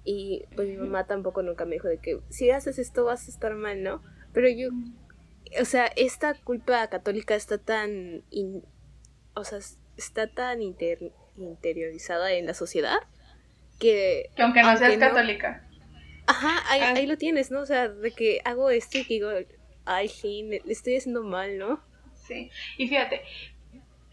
[0.03, 3.31] Y pues mi mamá tampoco nunca me dijo de que si haces esto vas a
[3.31, 4.01] estar mal, ¿no?
[4.33, 4.69] Pero yo,
[5.61, 8.63] o sea, esta culpa católica está tan, in-
[9.35, 9.59] o sea,
[9.97, 12.97] está tan inter- interiorizada en la sociedad
[13.79, 15.67] que, Que aunque no Aunque seas no- católica.
[16.27, 16.93] ajá, ahí, Ah.
[16.95, 17.61] ahí lo tienes, ¿no?
[17.61, 19.29] O sea, de que hago esto y que digo,
[19.85, 21.81] ay, sí, le estoy haciendo mal, ¿no?
[22.29, 22.49] Sí.
[22.77, 23.23] Y fíjate,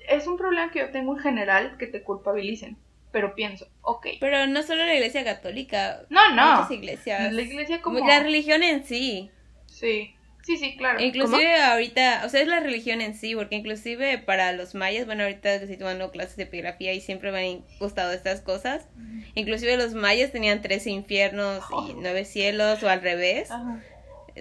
[0.09, 2.77] es un problema que yo tengo en general que te culpabilicen.
[3.13, 4.09] Pero pienso, ok.
[4.21, 6.03] Pero no solo la iglesia católica.
[6.11, 6.57] No, no.
[6.57, 7.33] Muchas iglesias.
[7.33, 8.07] La iglesia como...
[8.07, 9.31] La religión en sí.
[9.67, 11.01] Sí, sí, sí, claro.
[11.01, 15.23] Inclusive ahorita, o sea, es la religión en sí, porque inclusive para los mayas, bueno,
[15.23, 18.87] ahorita estoy tomando clases de epigrafía y siempre me han gustado estas cosas.
[19.35, 23.51] Inclusive los mayas tenían tres infiernos y nueve cielos o al revés.
[23.51, 23.81] Ajá.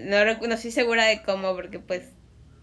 [0.02, 2.12] No, no estoy segura de cómo, porque pues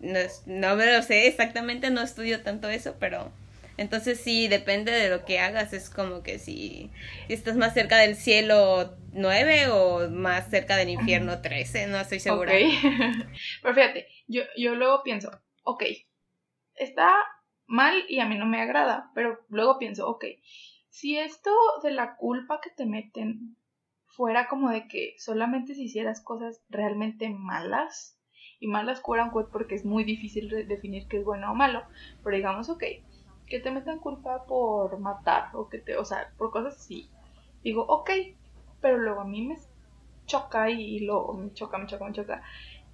[0.04, 3.32] no, no me lo sé exactamente, no estudio tanto eso, pero
[3.78, 6.92] entonces sí, depende de lo que hagas, es como que si,
[7.28, 12.20] si estás más cerca del cielo 9 o más cerca del infierno 13, no estoy
[12.20, 12.52] segura.
[13.62, 15.32] Pero fíjate, yo, yo luego pienso,
[15.64, 15.84] ok,
[16.76, 17.12] está
[17.66, 20.26] mal y a mí no me agrada, pero luego pienso, ok,
[20.90, 21.50] si esto
[21.82, 23.58] de la culpa que te meten
[24.06, 28.20] fuera como de que solamente si hicieras cosas realmente malas,
[28.64, 31.84] y malas curan porque es muy difícil de- definir qué es bueno o malo,
[32.24, 32.84] pero digamos, ok,
[33.48, 37.10] que te metan culpa por matar, o que te, o sea, por cosas así,
[37.64, 38.10] digo, ok,
[38.82, 39.58] pero luego a mí me
[40.28, 42.44] choca y, y lo me choca, me choca, me choca.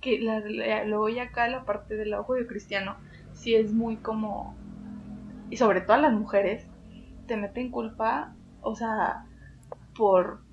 [0.01, 2.97] Que la, la- luego ya acá la parte del ojo de cristiano,
[3.33, 4.55] sí es muy como.
[5.49, 6.69] Y sobre todo a las mujeres,
[7.27, 9.25] te meten culpa, o sea,
[9.95, 10.43] por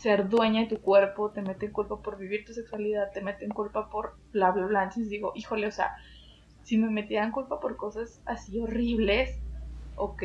[0.00, 3.90] ser dueña de tu cuerpo, te meten culpa por vivir tu sexualidad, te meten culpa
[3.90, 4.82] por bla, bla, bla.
[4.84, 5.94] Entonces digo, híjole, o sea,
[6.62, 9.38] si me metieran culpa por cosas así horribles,
[9.96, 10.22] ok,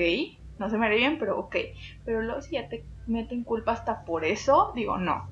[0.59, 1.57] no se me haría bien, pero ok.
[2.05, 5.29] Pero luego si ya te meten culpa hasta por eso, digo, no.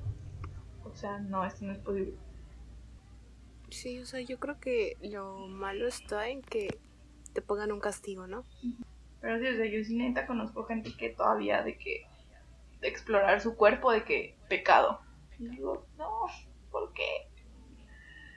[0.84, 2.12] O sea, no, esto no es posible.
[3.70, 6.78] Sí, o sea, yo creo que lo malo está en que
[7.32, 8.44] te pongan un castigo, ¿no?
[9.22, 12.06] Pero sí, o sea, yo sí neta conozco gente que todavía de que
[12.88, 15.00] explorar su cuerpo, de que pecado.
[15.38, 16.26] Y digo, no,
[16.70, 17.28] ¿por qué?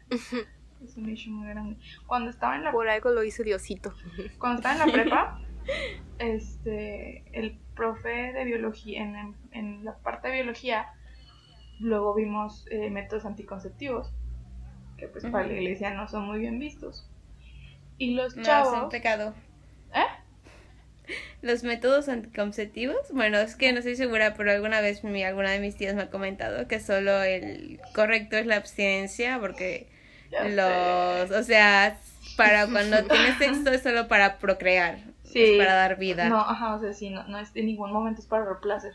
[0.83, 1.77] Es un issue muy grande.
[2.05, 3.95] Cuando estaba en la Por algo lo hizo Diosito.
[4.39, 5.41] cuando estaba en la prepa,
[6.19, 10.87] este, el profe de biología, en, en la parte de biología,
[11.79, 14.13] luego vimos eh, métodos anticonceptivos,
[14.97, 17.09] que pues para la iglesia no son muy bien vistos.
[17.97, 18.73] Y los No, chavos...
[18.73, 19.33] es un pecado.
[19.93, 20.16] ¿Eh?
[21.41, 25.59] Los métodos anticonceptivos, bueno, es que no estoy segura, pero alguna vez mi, alguna de
[25.59, 29.87] mis tías me ha comentado que solo el correcto es la abstinencia, porque
[30.31, 30.55] Ya sé.
[30.55, 31.97] los, o sea,
[32.35, 35.43] para cuando tienes sexo es solo para procrear, Sí.
[35.43, 36.29] es para dar vida.
[36.29, 38.93] No, ajá, o sea, sí, no, no es en ningún momento es para dar placer.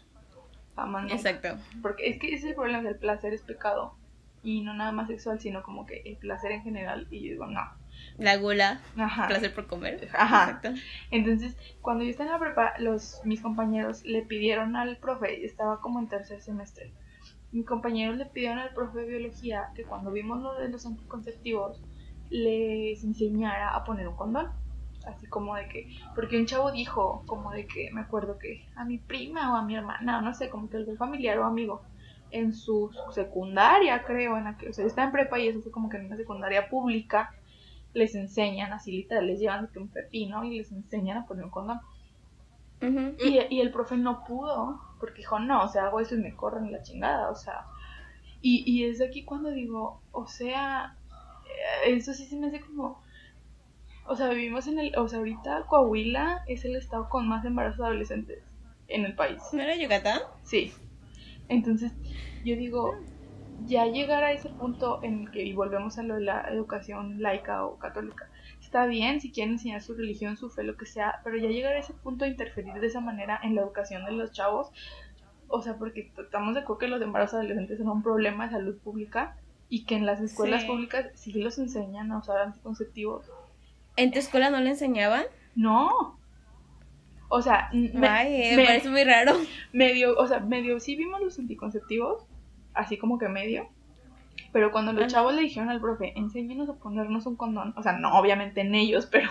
[0.76, 1.12] Jamás.
[1.12, 1.58] Exacto.
[1.82, 3.94] Porque es que ese es el problema, el placer es pecado.
[4.42, 7.06] Y no nada más sexual, sino como que el placer en general.
[7.10, 7.60] Y yo digo, no.
[8.18, 9.28] La gula, Ajá.
[9.28, 10.08] placer por comer.
[10.12, 10.44] Ajá.
[10.44, 10.80] Exacto.
[11.10, 15.80] Entonces, cuando yo estaba en la prepa, los, mis compañeros le pidieron al profe, estaba
[15.80, 16.92] como en tercer semestre,
[17.52, 21.80] mis compañeros le pidieron al profe de biología que cuando vimos lo de los anticonceptivos,
[22.30, 24.50] les enseñara a poner un condón.
[25.06, 28.84] Así como de que, porque un chavo dijo, como de que, me acuerdo que a
[28.84, 31.82] mi prima o a mi hermana, no sé, como que algún familiar o amigo,
[32.30, 35.60] en su secundaria, creo, en la que, o sea, yo estaba en prepa y eso
[35.60, 37.30] fue como que en una secundaria pública,
[37.94, 41.80] les enseñan, así literal, les llevan un pepino y les enseñan a poner un condón.
[43.24, 46.34] Y, y el profe no pudo, porque dijo, no, o sea, hago eso y me
[46.34, 47.66] corren la chingada, o sea.
[48.40, 50.96] Y, y es de aquí cuando digo, o sea,
[51.84, 53.00] eh, eso sí se me hace como.
[54.06, 54.98] O sea, vivimos en el.
[54.98, 58.42] O sea, ahorita Coahuila es el estado con más embarazos adolescentes
[58.88, 59.40] en el país.
[59.52, 60.20] ¿No era Yucatán?
[60.42, 60.72] Sí.
[61.48, 61.92] Entonces,
[62.44, 62.96] yo digo,
[63.66, 67.64] ya llegar a ese punto en que, y volvemos a lo de la educación laica
[67.64, 68.28] o católica,
[68.60, 71.74] está bien si quieren enseñar su religión, su fe, lo que sea, pero ya llegar
[71.74, 74.70] a ese punto de interferir de esa manera en la educación de los chavos,
[75.48, 78.76] o sea, porque estamos de acuerdo que los embarazos adolescentes son un problema de salud
[78.78, 79.36] pública
[79.68, 80.68] y que en las escuelas Sí.
[80.68, 83.26] públicas sí los enseñan a usar anticonceptivos.
[83.96, 85.24] ¿En tu escuela no le enseñaban?
[85.54, 86.18] No.
[87.28, 89.32] O sea, me- Ay, me- parece muy raro.
[89.72, 92.26] medio, o sea, medio sí vimos los anticonceptivos,
[92.74, 93.68] así como que medio.
[94.52, 95.12] Pero cuando los Ajá.
[95.12, 98.74] chavos le dijeron al profe, enséñenos a ponernos un condón, o sea, no obviamente en
[98.74, 99.30] ellos, pero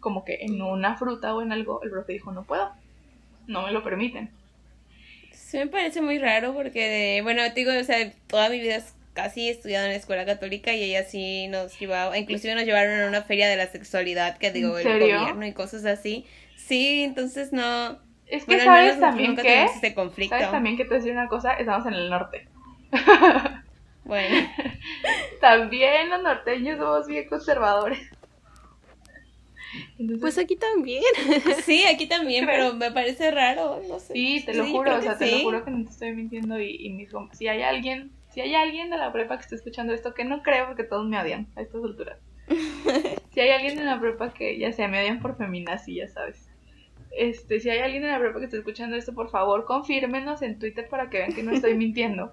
[0.00, 2.70] como que en una fruta o en algo, el profe dijo, no puedo,
[3.46, 4.30] no me lo permiten.
[5.32, 8.94] Sí me parece muy raro porque, bueno, te digo, o sea, toda mi vida es
[9.14, 13.06] casi estudiado en la escuela católica y ella sí nos llevaba, inclusive nos llevaron a
[13.08, 15.18] una feria de la sexualidad que digo, ¿En el serio?
[15.18, 16.24] gobierno y cosas así.
[16.56, 17.98] Sí, entonces no...
[18.26, 20.34] Es que Bueno, sabes también que, este conflicto.
[20.36, 22.48] sabes también que te voy a decir una cosa, estamos en el norte.
[24.04, 24.48] Bueno,
[25.40, 28.00] También los norteños somos bien conservadores.
[29.98, 31.02] Entonces, Pues aquí también.
[31.64, 34.12] sí, aquí también, pero me parece raro, no sé.
[34.14, 36.60] Sí, te lo Sí, juro, o sea, te lo juro que no te estoy mintiendo
[36.60, 39.92] y, y mis si hay alguien, si hay alguien de la prepa que esté escuchando
[39.94, 42.18] esto, que no creo porque todos me odian a estas alturas.
[43.32, 46.48] si hay alguien en la prepa que ya sea me odian por feminazi, ya sabes.
[47.10, 50.58] Este, si hay alguien en la prepa que esté escuchando esto, por favor, confírmenos en
[50.58, 52.32] Twitter para que vean que no estoy mintiendo.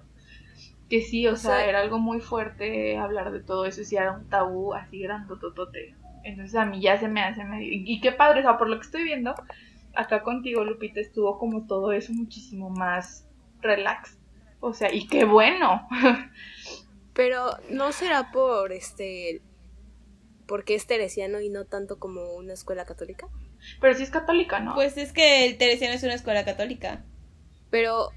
[0.90, 3.96] Que sí, o, O sea, sea- era algo muy fuerte hablar de todo eso, si
[3.96, 5.94] era un tabú así grandototote.
[6.24, 7.68] Entonces a mí ya se me hace medio...
[7.70, 9.34] Y, qué padre, o sea, por lo que estoy viendo,
[9.94, 13.26] acá contigo, Lupita, estuvo como todo eso muchísimo más
[13.62, 14.18] relax.
[14.60, 15.88] O sea, y qué bueno.
[17.14, 19.40] Pero no será por este.
[20.46, 23.28] porque es teresiano y no tanto como una escuela católica.
[23.80, 24.74] Pero sí es católica, ¿no?
[24.74, 27.04] Pues es que el Teresiano es una escuela católica.
[27.70, 28.10] Pero.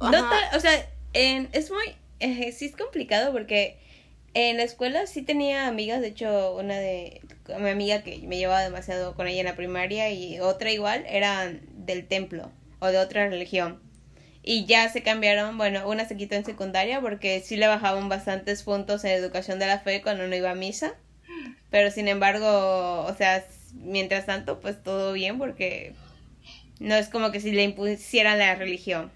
[0.00, 0.08] No
[0.54, 0.72] o sea,
[1.16, 1.84] es muy,
[2.20, 3.78] eh, sí es complicado porque
[4.34, 7.22] en la escuela sí tenía amigas, de hecho una de,
[7.58, 11.62] mi amiga que me llevaba demasiado con ella en la primaria y otra igual eran
[11.72, 12.50] del templo
[12.80, 13.80] o de otra religión.
[14.42, 18.62] Y ya se cambiaron, bueno, una se quitó en secundaria porque sí le bajaban bastantes
[18.62, 20.94] puntos en educación de la fe cuando no iba a misa.
[21.70, 25.94] Pero sin embargo, o sea, mientras tanto, pues todo bien porque
[26.78, 29.10] no es como que si le impusieran la religión.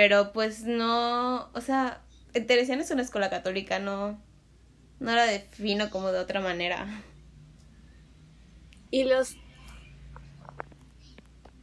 [0.00, 2.00] Pero pues no, o sea,
[2.32, 4.18] el Teresiano es una escuela católica, no,
[4.98, 7.02] no la defino como de otra manera.
[8.90, 9.36] Y los.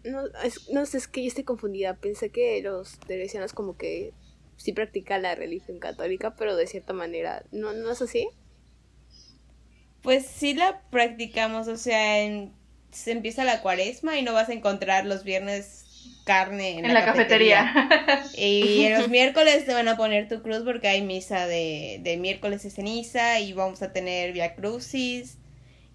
[0.04, 1.96] No, es, no sé, es que yo estoy confundida.
[1.96, 4.14] Pensé que los teresianos, como que
[4.56, 7.44] sí practican la religión católica, pero de cierta manera.
[7.52, 8.30] ¿No, no es así?
[10.02, 12.54] Pues sí la practicamos, o sea, en-
[12.92, 15.86] se empieza la cuaresma y no vas a encontrar los viernes
[16.28, 17.90] carne en, en la cafetería.
[18.36, 22.18] Y en los miércoles te van a poner tu cruz porque hay misa de, de
[22.18, 25.38] miércoles de ceniza y vamos a tener via crucis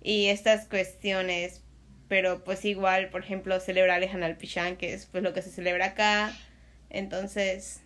[0.02, 1.62] y estas cuestiones.
[2.08, 5.50] Pero pues igual, por ejemplo, celebrar el Hanal Pichán, que es pues lo que se
[5.50, 6.32] celebra acá.
[6.90, 7.82] Entonces,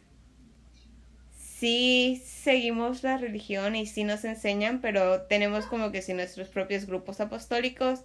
[1.59, 6.87] sí seguimos la religión y sí nos enseñan, pero tenemos como que si nuestros propios
[6.87, 8.01] grupos apostólicos,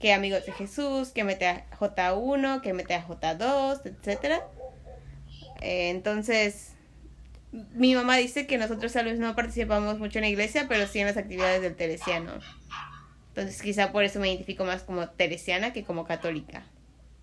[0.00, 4.48] que amigos de Jesús, que mete a J1, que mete a J2, etcétera.
[5.60, 6.72] Eh, entonces,
[7.52, 11.00] mi mamá dice que nosotros tal vez no participamos mucho en la iglesia, pero sí
[11.00, 12.32] en las actividades del teresiano.
[13.28, 16.64] Entonces quizá por eso me identifico más como teresiana que como católica.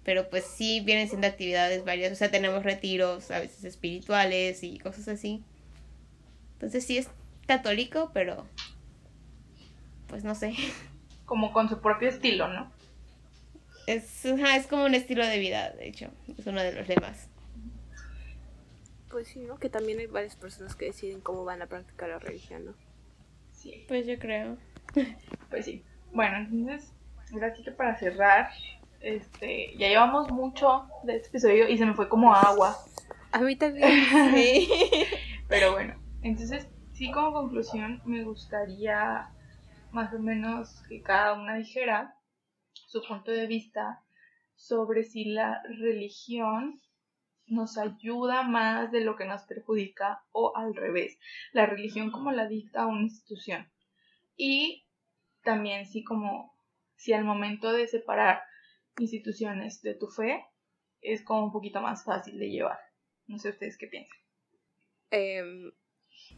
[0.03, 4.77] Pero pues sí vienen siendo actividades varias, o sea, tenemos retiros a veces espirituales y
[4.79, 5.43] cosas así.
[6.53, 7.09] Entonces sí es
[7.45, 8.45] católico, pero
[10.07, 10.53] pues no sé.
[11.27, 12.71] Como con su propio estilo, ¿no?
[13.85, 17.29] Es, es como un estilo de vida, de hecho, es uno de los lemas.
[19.11, 19.57] Pues sí, ¿no?
[19.59, 22.73] Que también hay varias personas que deciden cómo van a practicar la religión, ¿no?
[23.53, 23.85] Sí.
[23.87, 24.57] Pues yo creo.
[25.49, 25.83] Pues sí.
[26.11, 26.91] Bueno, entonces,
[27.31, 28.49] ahora sí que para cerrar,
[28.99, 32.77] este, ya llevamos mucho de este episodio y se me fue como agua.
[33.31, 33.89] A mí también.
[34.33, 34.67] sí.
[35.47, 39.29] Pero bueno, entonces, sí como conclusión me gustaría
[39.97, 42.15] más o menos que cada una dijera
[42.85, 44.03] su punto de vista
[44.53, 46.79] sobre si la religión
[47.47, 51.17] nos ayuda más de lo que nos perjudica o al revés,
[51.51, 53.71] la religión como la dicta una institución.
[54.35, 54.85] Y
[55.41, 56.55] también sí como
[56.95, 58.43] si al momento de separar
[58.99, 60.45] instituciones de tu fe
[61.01, 62.77] es como un poquito más fácil de llevar.
[63.25, 64.19] No sé ustedes qué piensan.
[65.09, 65.71] Em,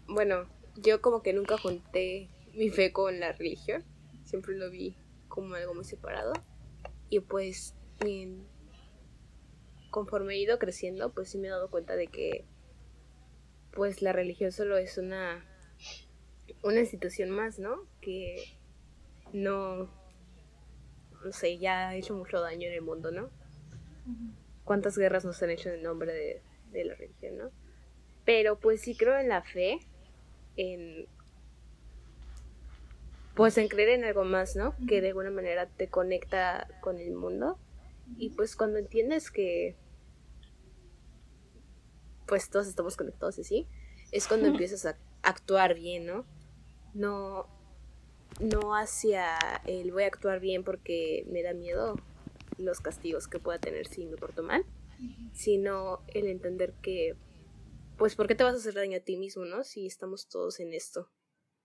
[0.07, 0.47] bueno,
[0.78, 3.83] yo como que nunca junté mi fe con la religión,
[4.25, 4.95] siempre lo vi
[5.27, 6.33] como algo muy separado.
[7.09, 7.75] Y pues
[9.89, 12.45] conforme he ido creciendo, pues sí me he dado cuenta de que
[13.71, 15.45] pues la religión solo es una
[16.63, 17.87] una institución más, ¿no?
[18.01, 18.43] Que
[19.33, 19.89] no
[21.23, 23.29] no sé, ya ha hecho mucho daño en el mundo, ¿no?
[24.63, 26.41] ¿Cuántas guerras nos han hecho en nombre de,
[26.71, 27.51] de la religión, ¿no?
[28.25, 29.79] Pero pues sí creo en la fe,
[30.55, 31.07] en
[33.39, 34.75] pues en creer en algo más, ¿no?
[34.85, 37.57] Que de alguna manera te conecta con el mundo
[38.17, 39.77] y pues cuando entiendes que
[42.27, 43.65] pues todos estamos conectados así,
[44.11, 46.25] es cuando empiezas a actuar bien, ¿no?
[46.93, 47.47] No,
[48.41, 51.95] no hacia el voy a actuar bien porque me da miedo
[52.57, 54.65] los castigos que pueda tener si me porto mal,
[55.33, 57.15] sino el entender que,
[57.97, 59.63] pues, ¿por qué te vas a hacer daño a ti mismo, no?
[59.63, 61.09] Si estamos todos en esto.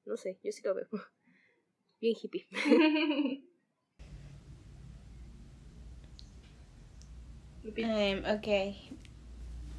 [0.04, 0.86] No sé, yo sí lo veo.
[2.04, 2.46] Bien hippie.
[7.64, 8.48] Um, ok.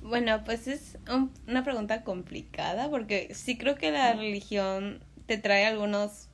[0.02, 0.98] Bueno, pues es
[1.46, 6.30] una pregunta complicada porque sí creo que la religión te trae algunos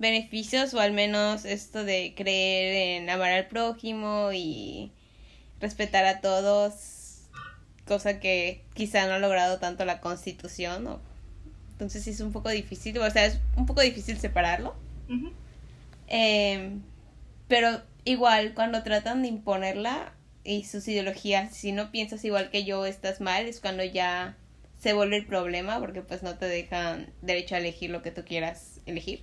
[0.00, 4.90] beneficios o al menos esto de creer en amar al prójimo y
[5.60, 7.28] respetar a todos,
[7.86, 10.82] cosa que quizá no ha logrado tanto la constitución.
[10.82, 11.00] ¿no?
[11.70, 14.89] Entonces sí es un poco difícil, o sea, es un poco difícil separarlo.
[16.08, 16.82] Em,
[17.48, 20.12] pero igual cuando tratan de imponerla,
[20.44, 24.36] y sus ideologías, si no piensas igual que yo estás mal, es cuando ya
[24.78, 28.24] se vuelve el problema porque pues no te dejan derecho a elegir lo que tú
[28.24, 29.22] quieras elegir.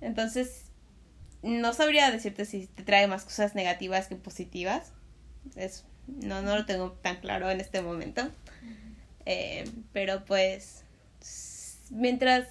[0.00, 0.66] Entonces,
[1.42, 4.92] no sabría decirte si te trae más cosas negativas que positivas.
[5.56, 8.30] Es, no, no lo tengo tan claro en este momento.
[9.26, 10.84] Eh, pero pues,
[11.90, 12.48] mientras,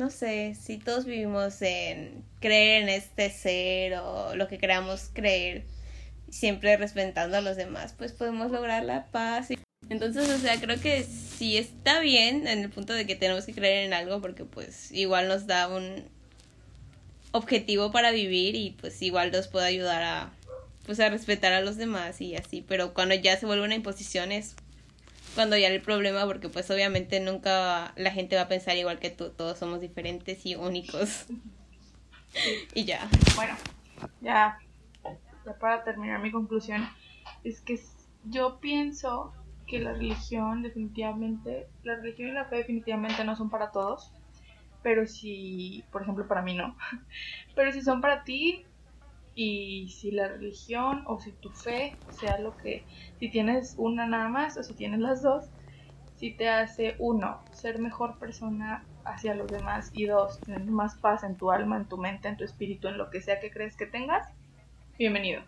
[0.00, 5.64] no sé, si todos vivimos en creer en este ser o lo que queramos creer,
[6.30, 9.48] siempre respetando a los demás, pues podemos lograr la paz.
[9.90, 13.52] Entonces, o sea, creo que sí está bien en el punto de que tenemos que
[13.52, 16.04] creer en algo porque pues igual nos da un
[17.32, 20.32] objetivo para vivir y pues igual nos puede ayudar a
[20.86, 24.32] pues a respetar a los demás y así, pero cuando ya se vuelve una imposición
[24.32, 24.56] es
[25.34, 29.10] cuando ya el problema porque pues obviamente nunca la gente va a pensar igual que
[29.10, 31.26] tú, todos somos diferentes y únicos.
[32.74, 33.08] y ya.
[33.36, 33.54] Bueno,
[34.20, 34.58] ya
[35.58, 36.86] para terminar mi conclusión,
[37.44, 37.80] es que
[38.24, 39.32] yo pienso
[39.66, 44.12] que la religión definitivamente, la religión y la fe definitivamente no son para todos,
[44.82, 46.76] pero si, por ejemplo, para mí no,
[47.54, 48.66] pero si son para ti
[49.42, 52.86] y si la religión o si tu fe, sea lo que,
[53.18, 55.48] si tienes una nada más o si tienes las dos,
[56.16, 61.24] si te hace uno, ser mejor persona hacia los demás y dos, tener más paz
[61.24, 63.78] en tu alma, en tu mente, en tu espíritu, en lo que sea que crees
[63.78, 64.28] que tengas,
[64.98, 65.42] bienvenido.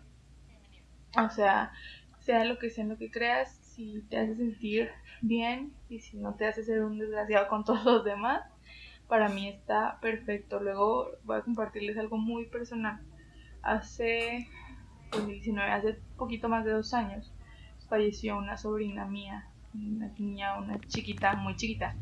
[1.15, 1.71] O sea,
[2.17, 4.89] sea lo que sea lo que creas, si te hace sentir
[5.21, 8.41] bien y si no te hace ser un desgraciado con todos los demás,
[9.07, 10.59] para mí está perfecto.
[10.59, 12.99] Luego voy a compartirles algo muy personal.
[13.63, 14.47] Hace
[15.11, 17.31] 2019, hace poquito más de dos años,
[17.89, 21.95] falleció una sobrina mía una niña, una chiquita, muy chiquita.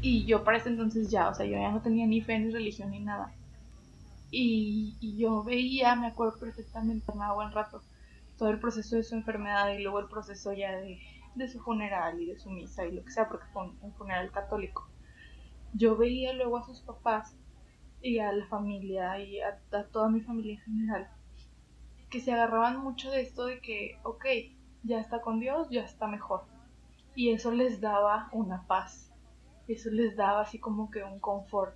[0.00, 2.50] Y yo para ese entonces ya, o sea, yo ya no tenía ni fe ni
[2.50, 3.32] religión ni nada.
[4.30, 7.82] Y, y yo veía, me acuerdo perfectamente, me buen rato,
[8.36, 11.00] todo el proceso de su enfermedad y luego el proceso ya de,
[11.34, 14.30] de su funeral y de su misa y lo que sea, porque fue un, funeral
[14.30, 14.88] católico.
[15.72, 17.34] Yo veía luego a sus papás
[18.06, 19.58] y a la familia y a,
[19.90, 21.10] toda mi familia en general
[22.08, 24.24] que se agarraban mucho de esto de que, ok,
[24.84, 26.44] ya está con Dios, ya está mejor.
[27.16, 29.12] Y eso les daba una paz,
[29.66, 31.74] eso les daba así como que un confort.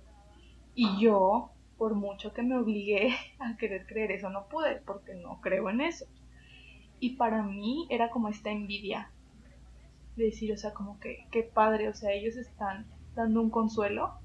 [0.73, 5.41] Y yo, por mucho que me obligué a querer creer eso, no pude, porque no
[5.41, 6.05] creo en eso.
[7.01, 9.11] Y para mí era como esta envidia
[10.15, 14.20] de decir, o sea, como que, qué padre, o sea, ellos están dando un consuelo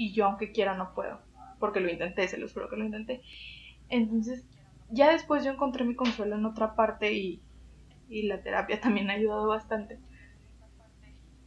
[0.00, 1.20] y yo aunque quiera no puedo,
[1.58, 3.22] porque lo intenté, se los juro que lo intenté.
[3.90, 4.46] Entonces,
[4.90, 7.42] ya después yo encontré mi consuelo en otra parte y,
[8.08, 10.00] y la terapia también ha ayudado bastante.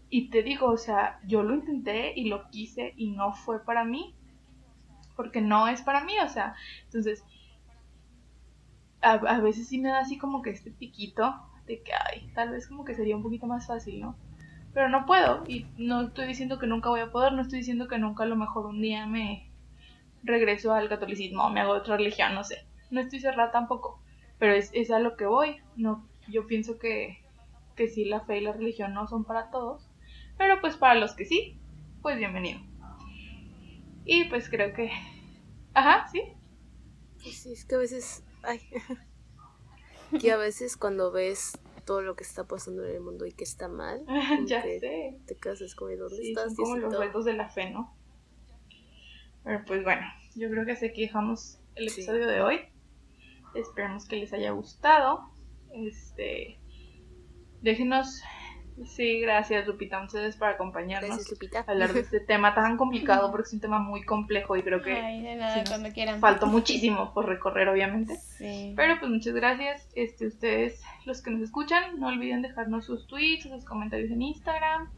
[0.09, 3.83] Y te digo, o sea, yo lo intenté y lo quise y no fue para
[3.83, 4.15] mí,
[5.15, 7.23] porque no es para mí, o sea, entonces,
[9.01, 11.33] a, a veces sí me da así como que este piquito
[11.67, 14.17] de que, ay, tal vez como que sería un poquito más fácil, ¿no?
[14.73, 17.87] Pero no puedo y no estoy diciendo que nunca voy a poder, no estoy diciendo
[17.87, 19.51] que nunca a lo mejor un día me
[20.23, 23.99] regreso al catolicismo o me hago otra religión, no sé no estoy cerrada tampoco,
[24.37, 25.57] pero es, es a lo que voy.
[25.75, 27.17] No, yo pienso que,
[27.75, 29.89] que sí, la fe y la religión no son para todos,
[30.37, 31.59] pero pues para los que sí,
[32.01, 32.61] pues bienvenido.
[34.05, 34.91] Y pues creo que...
[35.73, 36.21] Ajá, sí.
[37.17, 38.23] Sí, es que a veces...
[38.43, 38.59] Ay.
[40.21, 43.43] que a veces cuando ves todo lo que está pasando en el mundo y que
[43.43, 44.05] está mal,
[44.45, 45.19] ya sé.
[45.25, 46.55] Te quedas como, ¿dónde sí, estás?
[46.55, 47.95] Son como los retos de la fe, ¿no?
[49.43, 50.01] Pero pues bueno,
[50.35, 52.59] yo creo que así que dejamos el episodio de hoy.
[53.55, 55.31] Esperemos que les haya gustado.
[55.71, 56.59] Este,
[57.61, 58.21] déjenos.
[58.85, 61.63] Sí, gracias Lupita, gracias por acompañarnos Gracias, Lupita.
[61.67, 64.93] hablar de este tema tan complicado porque es un tema muy complejo y creo que
[64.93, 66.19] Ay, de nada, sí nos cuando quieran.
[66.19, 68.15] faltó muchísimo por recorrer obviamente.
[68.15, 68.73] Sí.
[68.75, 69.87] Pero pues muchas gracias.
[69.95, 74.89] Este, ustedes, los que nos escuchan, no olviden dejarnos sus tweets, sus comentarios en Instagram,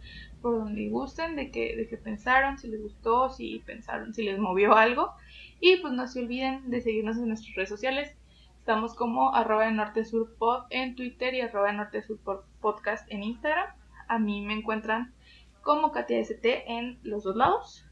[0.41, 4.39] por donde gusten, de que, de que pensaron, si les gustó, si pensaron, si les
[4.39, 5.11] movió algo.
[5.59, 8.15] Y pues no se olviden de seguirnos en nuestras redes sociales.
[8.65, 12.19] Estamos como arroba de norte sur pod en Twitter y arroba de norte sur
[12.61, 13.67] podcast en Instagram.
[14.07, 15.13] A mí me encuentran
[15.61, 17.85] como Katia ST en los dos lados.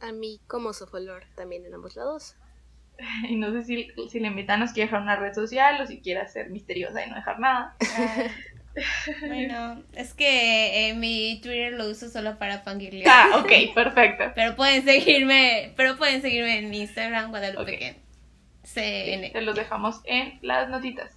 [0.00, 2.34] A mí como Sofolor también en ambos lados.
[3.28, 6.00] Y no sé si, si la invitan nos quiere dejar una red social o si
[6.00, 7.76] quiere ser misteriosa y no dejar nada.
[7.94, 8.30] Ay.
[9.20, 13.08] Bueno, es que eh, mi Twitter lo uso solo para fangirlear.
[13.10, 14.24] Ah, ok, perfecto.
[14.34, 18.07] Pero pueden seguirme, pero pueden seguirme en Instagram, Guadalupe Ok.
[18.74, 19.32] CN.
[19.32, 21.14] se los dejamos en las notitas.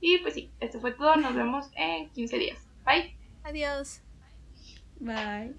[0.00, 1.16] Y pues sí, esto fue todo.
[1.16, 2.58] Nos vemos en 15 días.
[2.84, 3.16] Bye.
[3.44, 4.00] Adiós.
[5.00, 5.54] Bye.